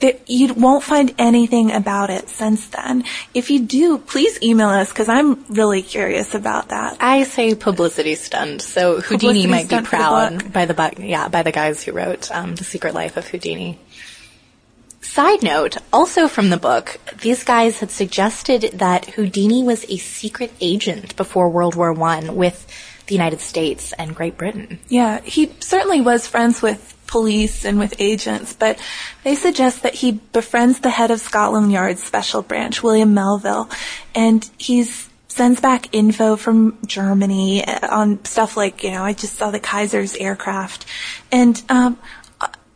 there, 0.00 0.14
you 0.26 0.54
won't 0.54 0.84
find 0.84 1.14
anything 1.18 1.72
about 1.72 2.10
it 2.10 2.28
since 2.28 2.66
then. 2.68 3.04
If 3.34 3.50
you 3.50 3.60
do, 3.60 3.98
please 3.98 4.40
email 4.42 4.68
us 4.68 4.90
because 4.90 5.08
I'm 5.08 5.44
really 5.48 5.82
curious 5.82 6.34
about 6.34 6.68
that. 6.68 6.98
I 7.00 7.24
say 7.24 7.54
publicity 7.54 8.14
stunt. 8.14 8.62
So 8.62 9.00
Houdini 9.00 9.46
Publicity 9.46 9.46
might 9.46 9.68
be 9.68 9.76
for 9.76 9.82
the 9.82 9.88
proud 9.88 10.52
by 10.52 10.66
the 10.66 10.74
bu- 10.74 11.02
yeah 11.02 11.28
by 11.28 11.42
the 11.42 11.52
guys 11.52 11.82
who 11.82 11.92
wrote 11.92 12.30
um, 12.30 12.54
the 12.54 12.64
Secret 12.64 12.94
Life 12.94 13.16
of 13.16 13.26
Houdini. 13.28 13.78
Side 15.00 15.42
note, 15.42 15.78
also 15.92 16.28
from 16.28 16.50
the 16.50 16.56
book, 16.56 17.00
these 17.22 17.42
guys 17.42 17.80
had 17.80 17.90
suggested 17.90 18.62
that 18.74 19.06
Houdini 19.06 19.62
was 19.62 19.84
a 19.88 19.96
secret 19.96 20.52
agent 20.60 21.16
before 21.16 21.48
World 21.48 21.74
War 21.74 21.92
One 21.92 22.36
with 22.36 22.66
the 23.08 23.14
United 23.14 23.40
States 23.40 23.92
and 23.92 24.14
Great 24.14 24.36
Britain. 24.38 24.78
Yeah, 24.88 25.20
he 25.20 25.52
certainly 25.60 26.00
was 26.00 26.26
friends 26.26 26.62
with 26.62 26.94
police 27.06 27.64
and 27.64 27.78
with 27.78 27.94
agents, 27.98 28.52
but 28.52 28.78
they 29.24 29.34
suggest 29.34 29.82
that 29.82 29.94
he 29.94 30.12
befriends 30.32 30.80
the 30.80 30.90
head 30.90 31.10
of 31.10 31.20
Scotland 31.20 31.72
Yard's 31.72 32.02
special 32.02 32.42
branch, 32.42 32.82
William 32.82 33.14
Melville, 33.14 33.68
and 34.14 34.48
he's 34.58 35.08
sends 35.26 35.60
back 35.60 35.94
info 35.94 36.36
from 36.36 36.78
Germany 36.84 37.64
on 37.66 38.24
stuff 38.24 38.56
like, 38.56 38.82
you 38.82 38.90
know, 38.90 39.04
I 39.04 39.12
just 39.12 39.34
saw 39.36 39.50
the 39.50 39.60
Kaiser's 39.60 40.16
aircraft. 40.16 40.84
And, 41.30 41.62
um, 41.68 41.98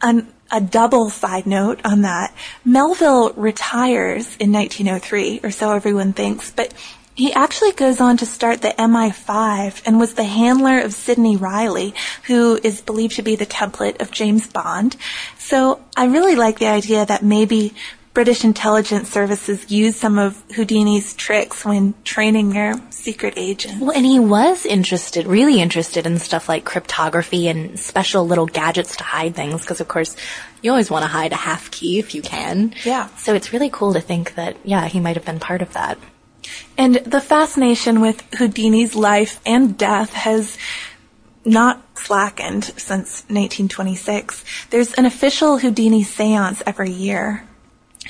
an, 0.00 0.32
a 0.52 0.60
double 0.60 1.10
side 1.10 1.46
note 1.46 1.80
on 1.84 2.02
that, 2.02 2.34
Melville 2.64 3.32
retires 3.32 4.36
in 4.36 4.52
1903, 4.52 5.40
or 5.42 5.50
so 5.50 5.72
everyone 5.72 6.12
thinks, 6.12 6.50
but 6.50 6.72
he 7.14 7.32
actually 7.32 7.72
goes 7.72 8.00
on 8.00 8.16
to 8.18 8.26
start 8.26 8.62
the 8.62 8.74
MI5 8.78 9.82
and 9.86 9.98
was 9.98 10.14
the 10.14 10.24
handler 10.24 10.80
of 10.80 10.94
Sidney 10.94 11.36
Reilly, 11.36 11.94
who 12.26 12.58
is 12.62 12.80
believed 12.80 13.16
to 13.16 13.22
be 13.22 13.36
the 13.36 13.46
template 13.46 14.00
of 14.00 14.10
James 14.10 14.46
Bond. 14.46 14.96
So 15.38 15.80
I 15.96 16.06
really 16.06 16.36
like 16.36 16.58
the 16.58 16.68
idea 16.68 17.04
that 17.04 17.22
maybe 17.22 17.74
British 18.14 18.44
intelligence 18.44 19.08
services 19.08 19.70
used 19.70 19.96
some 19.96 20.18
of 20.18 20.42
Houdini's 20.54 21.14
tricks 21.14 21.64
when 21.64 21.94
training 22.04 22.50
their 22.50 22.74
secret 22.90 23.34
agents. 23.36 23.80
Well, 23.80 23.92
and 23.92 24.04
he 24.04 24.18
was 24.18 24.66
interested, 24.66 25.26
really 25.26 25.62
interested 25.62 26.06
in 26.06 26.18
stuff 26.18 26.46
like 26.46 26.64
cryptography 26.64 27.48
and 27.48 27.80
special 27.80 28.26
little 28.26 28.44
gadgets 28.44 28.96
to 28.98 29.04
hide 29.04 29.34
things, 29.34 29.62
because 29.62 29.80
of 29.80 29.88
course, 29.88 30.14
you 30.60 30.70
always 30.70 30.90
want 30.90 31.04
to 31.04 31.08
hide 31.08 31.32
a 31.32 31.36
half 31.36 31.70
key 31.70 31.98
if 31.98 32.14
you 32.14 32.20
can. 32.20 32.74
Yeah. 32.84 33.08
So 33.16 33.34
it's 33.34 33.52
really 33.52 33.70
cool 33.70 33.94
to 33.94 34.00
think 34.00 34.34
that, 34.34 34.56
yeah, 34.62 34.88
he 34.88 35.00
might 35.00 35.16
have 35.16 35.24
been 35.24 35.40
part 35.40 35.62
of 35.62 35.72
that. 35.72 35.98
And 36.76 36.96
the 36.96 37.20
fascination 37.20 38.00
with 38.00 38.22
Houdini's 38.34 38.94
life 38.94 39.40
and 39.46 39.76
death 39.76 40.12
has 40.12 40.56
not 41.44 41.82
slackened 41.96 42.64
since 42.64 43.22
1926. 43.28 44.44
There's 44.70 44.92
an 44.94 45.06
official 45.06 45.58
Houdini 45.58 46.02
seance 46.02 46.62
every 46.66 46.90
year. 46.90 47.46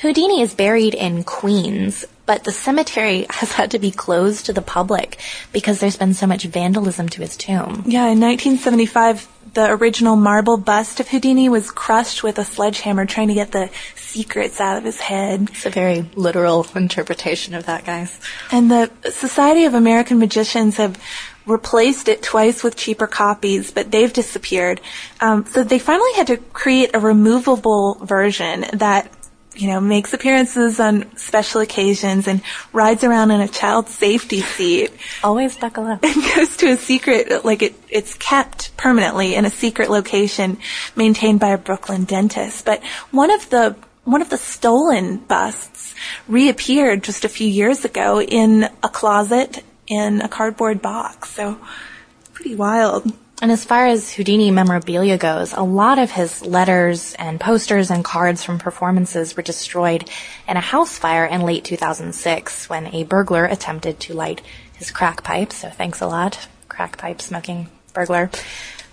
Houdini 0.01 0.41
is 0.41 0.55
buried 0.55 0.95
in 0.95 1.23
Queens, 1.23 2.05
but 2.27 2.45
the 2.45 2.53
cemetery 2.53 3.27
has 3.31 3.53
had 3.53 3.71
to 3.73 3.79
be 3.79 3.91
closed 3.91 4.47
to 4.47 4.53
the 4.53 4.63
public 4.63 5.19
because 5.53 5.81
there's 5.81 5.97
been 5.97 6.15
so 6.15 6.27
much 6.27 6.45
vandalism 6.45 7.09
to 7.11 7.21
his 7.21 7.37
tomb. 7.37 7.85
Yeah, 7.87 8.09
in 8.09 8.21
1975, 8.21 9.29
the 9.55 9.71
original 9.71 10.17
marble 10.17 10.57
bust 10.57 11.01
of 11.01 11.09
Houdini 11.09 11.49
was 11.49 11.71
crushed 11.71 12.23
with 12.23 12.39
a 12.39 12.45
sledgehammer 12.45 13.07
trying 13.07 13.29
to 13.29 13.35
get 13.35 13.53
the 13.53 13.71
secrets 13.95 14.61
out 14.61 14.79
of 14.79 14.85
his 14.85 15.01
head. 15.01 15.51
It's 15.51 15.67
a 15.67 15.71
very 15.71 16.07
literal 16.15 16.67
interpretation 16.75 17.55
of 17.55 17.67
that, 17.67 17.85
guys. 17.85 18.19
And 18.51 18.71
the 18.71 18.91
Society 19.11 19.65
of 19.65 19.75
American 19.75 20.19
Magicians 20.19 20.77
have 20.77 20.99
replaced 21.47 22.09
it 22.09 22.23
twice 22.23 22.63
with 22.63 22.77
cheaper 22.77 23.07
copies, 23.07 23.71
but 23.71 23.91
they've 23.91 24.13
disappeared. 24.13 24.81
Um, 25.21 25.45
so 25.47 25.65
they 25.65 25.79
finally 25.79 26.13
had 26.15 26.29
to 26.29 26.37
create 26.37 26.91
a 26.95 27.01
removable 27.01 27.97
version 28.03 28.65
that 28.73 29.11
you 29.55 29.69
know, 29.69 29.81
makes 29.81 30.13
appearances 30.13 30.81
on 30.81 31.17
special 31.17 31.61
occasions 31.61 32.27
and 32.27 32.43
rides 32.73 33.05
around 33.05 33.31
in 33.31 33.41
a 33.41 33.49
child 33.49 33.89
safety 33.89 34.41
seat. 34.41 34.93
Always 35.23 35.57
buckle 35.57 35.87
up. 35.87 36.03
And 36.03 36.23
goes 36.35 36.57
to 36.59 36.71
a 36.71 36.77
secret, 36.77 37.45
like 37.45 37.63
it, 37.63 37.75
it's 37.89 38.15
kept 38.15 38.77
permanently 38.77 39.35
in 39.35 39.45
a 39.45 39.51
secret 39.51 39.91
location 39.91 40.59
maintained 40.97 41.41
by 41.41 41.49
a 41.49 41.59
Brooklyn 41.59 42.05
dentist. 42.05 42.65
But 42.65 42.83
one 43.11 43.31
of 43.31 43.51
the, 43.51 43.77
one 44.05 44.23
of 44.23 44.31
the 44.31 44.39
stolen 44.39 45.19
busts 45.19 45.95
reappeared 46.29 47.05
just 47.05 47.25
a 47.25 47.29
few 47.29 47.47
years 47.47 47.85
ago 47.85 48.21
in 48.21 48.69
a 48.83 48.89
closet 48.89 49.63
in 49.87 50.23
a 50.23 50.29
cardboard 50.29 50.81
box. 50.81 51.31
So 51.31 51.59
pretty 52.33 52.55
wild. 52.55 53.13
And 53.41 53.51
as 53.51 53.65
far 53.65 53.87
as 53.87 54.13
Houdini 54.13 54.53
memorabilia 54.53 55.19
goes, 55.19 55.53
a 55.53 55.63
lot 55.63 55.99
of 55.99 56.13
his 56.13 56.45
letters 56.45 57.15
and 57.15 57.41
posters 57.41 57.91
and 57.91 58.05
cards 58.05 58.45
from 58.45 58.59
performances 58.59 59.37
were 59.37 59.43
destroyed 59.43 60.09
in 60.47 60.57
a 60.57 60.61
house 60.61 60.97
fire 60.97 61.25
in 61.25 61.41
late 61.41 61.65
2006 61.65 62.69
when 62.69 62.95
a 62.95 63.03
burglar 63.03 63.45
attempted 63.45 63.99
to 64.01 64.15
light 64.15 64.43
his 64.75 64.93
crack 64.93 65.25
pipe. 65.25 65.53
So 65.53 65.71
thanks 65.71 66.01
a 66.01 66.07
lot, 66.07 66.47
crack 66.69 66.99
pipe 66.99 67.21
smoking 67.21 67.69
burglar. 67.93 68.31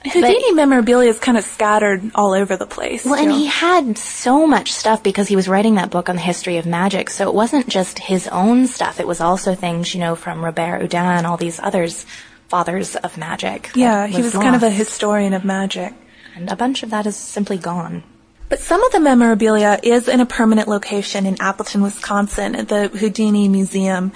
Houdini 0.04 0.52
but, 0.52 0.56
memorabilia 0.56 1.10
is 1.10 1.19
kind 1.19 1.38
of 1.38 1.43
scattered 1.43 2.10
all 2.15 2.34
over 2.34 2.56
the 2.56 2.65
place. 2.65 3.04
Well, 3.04 3.15
and 3.15 3.32
he 3.32 3.47
had 3.47 3.97
so 3.97 4.47
much 4.47 4.71
stuff 4.71 5.04
because 5.04 5.28
he 5.28 5.36
was 5.36 5.49
writing 5.49 5.75
that 5.75 5.89
book 5.89 6.10
on 6.10 6.15
the 6.15 6.21
history 6.21 6.58
of 6.58 6.65
magic. 6.65 7.10
So 7.10 7.28
it 7.28 7.36
wasn't 7.36 7.67
just 7.67 7.99
his 7.99 8.28
own 8.30 8.67
stuff. 8.67 8.99
It 8.99 9.08
was 9.08 9.19
also 9.19 9.56
things, 9.56 9.93
you 9.93 9.99
know, 9.99 10.15
from 10.15 10.43
Robert 10.43 10.80
Houdin 10.80 11.02
and 11.02 11.28
all 11.28 11.38
these 11.38 11.60
others 11.60 12.06
fathers 12.49 12.95
of 12.95 13.17
magic. 13.17 13.71
Yeah, 13.75 14.07
he 14.07 14.21
was 14.21 14.33
lost. 14.33 14.43
kind 14.43 14.55
of 14.55 14.63
a 14.63 14.69
historian 14.69 15.33
of 15.33 15.45
magic. 15.45 15.93
And 16.35 16.49
a 16.49 16.55
bunch 16.55 16.83
of 16.83 16.89
that 16.89 17.05
is 17.05 17.15
simply 17.15 17.57
gone. 17.57 18.03
But 18.49 18.59
some 18.59 18.83
of 18.83 18.91
the 18.91 18.99
memorabilia 18.99 19.79
is 19.83 20.07
in 20.07 20.21
a 20.21 20.25
permanent 20.25 20.67
location 20.67 21.27
in 21.27 21.38
Appleton, 21.39 21.83
Wisconsin 21.83 22.55
at 22.55 22.67
the 22.67 22.88
Houdini 22.88 23.47
Museum. 23.47 24.12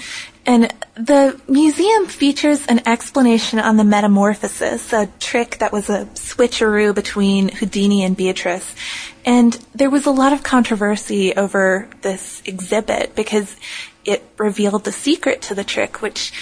And 0.45 0.73
the 0.95 1.39
museum 1.47 2.07
features 2.07 2.65
an 2.65 2.81
explanation 2.87 3.59
on 3.59 3.77
the 3.77 3.83
metamorphosis, 3.83 4.91
a 4.91 5.07
trick 5.19 5.59
that 5.59 5.71
was 5.71 5.89
a 5.89 6.05
switcheroo 6.15 6.95
between 6.95 7.49
Houdini 7.49 8.03
and 8.03 8.17
Beatrice. 8.17 8.75
And 9.23 9.53
there 9.75 9.91
was 9.91 10.07
a 10.07 10.11
lot 10.11 10.33
of 10.33 10.41
controversy 10.41 11.35
over 11.35 11.87
this 12.01 12.41
exhibit 12.45 13.15
because 13.15 13.55
it 14.03 14.23
revealed 14.37 14.83
the 14.83 14.91
secret 14.91 15.43
to 15.43 15.55
the 15.55 15.63
trick, 15.63 16.01
which 16.01 16.33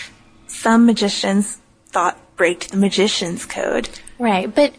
some 0.48 0.86
magicians 0.86 1.61
thought 1.92 2.18
break 2.36 2.68
the 2.68 2.78
magician's 2.78 3.46
code. 3.46 3.90
Right, 4.18 4.54
but 4.54 4.74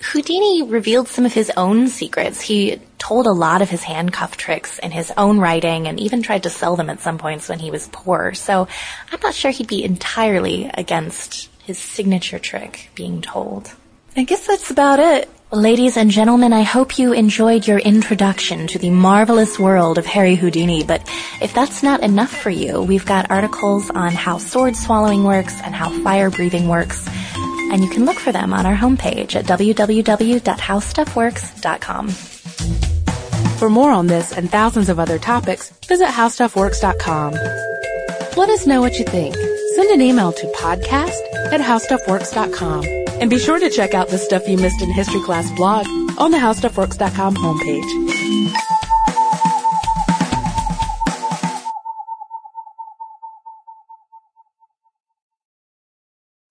Houdini 0.00 0.62
revealed 0.62 1.08
some 1.08 1.26
of 1.26 1.32
his 1.32 1.50
own 1.56 1.88
secrets. 1.88 2.40
He 2.40 2.80
told 2.98 3.26
a 3.26 3.32
lot 3.32 3.62
of 3.62 3.70
his 3.70 3.82
handcuff 3.82 4.36
tricks 4.36 4.78
in 4.78 4.90
his 4.90 5.12
own 5.16 5.38
writing 5.38 5.88
and 5.88 5.98
even 5.98 6.22
tried 6.22 6.44
to 6.44 6.50
sell 6.50 6.76
them 6.76 6.90
at 6.90 7.00
some 7.00 7.18
points 7.18 7.48
when 7.48 7.58
he 7.58 7.70
was 7.70 7.88
poor. 7.90 8.34
So 8.34 8.68
I'm 9.10 9.20
not 9.22 9.34
sure 9.34 9.50
he'd 9.50 9.66
be 9.66 9.82
entirely 9.82 10.70
against 10.74 11.48
his 11.64 11.78
signature 11.78 12.38
trick 12.38 12.90
being 12.94 13.20
told. 13.20 13.72
I 14.16 14.24
guess 14.24 14.46
that's 14.46 14.70
about 14.70 15.00
it. 15.00 15.28
Ladies 15.50 15.96
and 15.96 16.10
gentlemen, 16.10 16.52
I 16.52 16.60
hope 16.60 16.98
you 16.98 17.14
enjoyed 17.14 17.66
your 17.66 17.78
introduction 17.78 18.66
to 18.66 18.78
the 18.78 18.90
marvelous 18.90 19.58
world 19.58 19.96
of 19.96 20.04
Harry 20.04 20.34
Houdini, 20.34 20.84
but 20.84 21.00
if 21.40 21.54
that's 21.54 21.82
not 21.82 22.02
enough 22.02 22.30
for 22.30 22.50
you, 22.50 22.82
we've 22.82 23.06
got 23.06 23.30
articles 23.30 23.88
on 23.88 24.12
how 24.12 24.36
sword 24.36 24.76
swallowing 24.76 25.24
works 25.24 25.58
and 25.62 25.74
how 25.74 25.88
fire 26.02 26.28
breathing 26.28 26.68
works, 26.68 27.08
and 27.72 27.82
you 27.82 27.88
can 27.88 28.04
look 28.04 28.18
for 28.18 28.30
them 28.30 28.52
on 28.52 28.66
our 28.66 28.76
homepage 28.76 29.36
at 29.36 29.46
www.howstuffworks.com. 29.46 32.08
For 33.56 33.70
more 33.70 33.90
on 33.90 34.06
this 34.06 34.32
and 34.32 34.50
thousands 34.50 34.90
of 34.90 35.00
other 35.00 35.18
topics, 35.18 35.70
visit 35.88 36.08
howstuffworks.com. 36.08 37.32
Let 38.36 38.50
us 38.50 38.66
know 38.66 38.82
what 38.82 38.98
you 38.98 39.06
think. 39.06 39.34
Send 39.76 39.90
an 39.92 40.02
email 40.02 40.30
to 40.30 40.46
podcast 40.48 41.22
at 41.52 41.62
howstuffworks.com. 41.62 43.07
And 43.20 43.30
be 43.30 43.38
sure 43.38 43.58
to 43.58 43.68
check 43.68 43.94
out 43.94 44.08
the 44.08 44.18
Stuff 44.18 44.48
You 44.48 44.56
Missed 44.56 44.80
in 44.80 44.92
History 44.92 45.20
Class 45.22 45.50
blog 45.52 45.86
on 46.18 46.30
the 46.30 46.38
HowStuffWorks.com 46.38 47.36
homepage. 47.36 48.54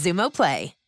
Xumo 0.00 0.30
Play. 0.30 0.79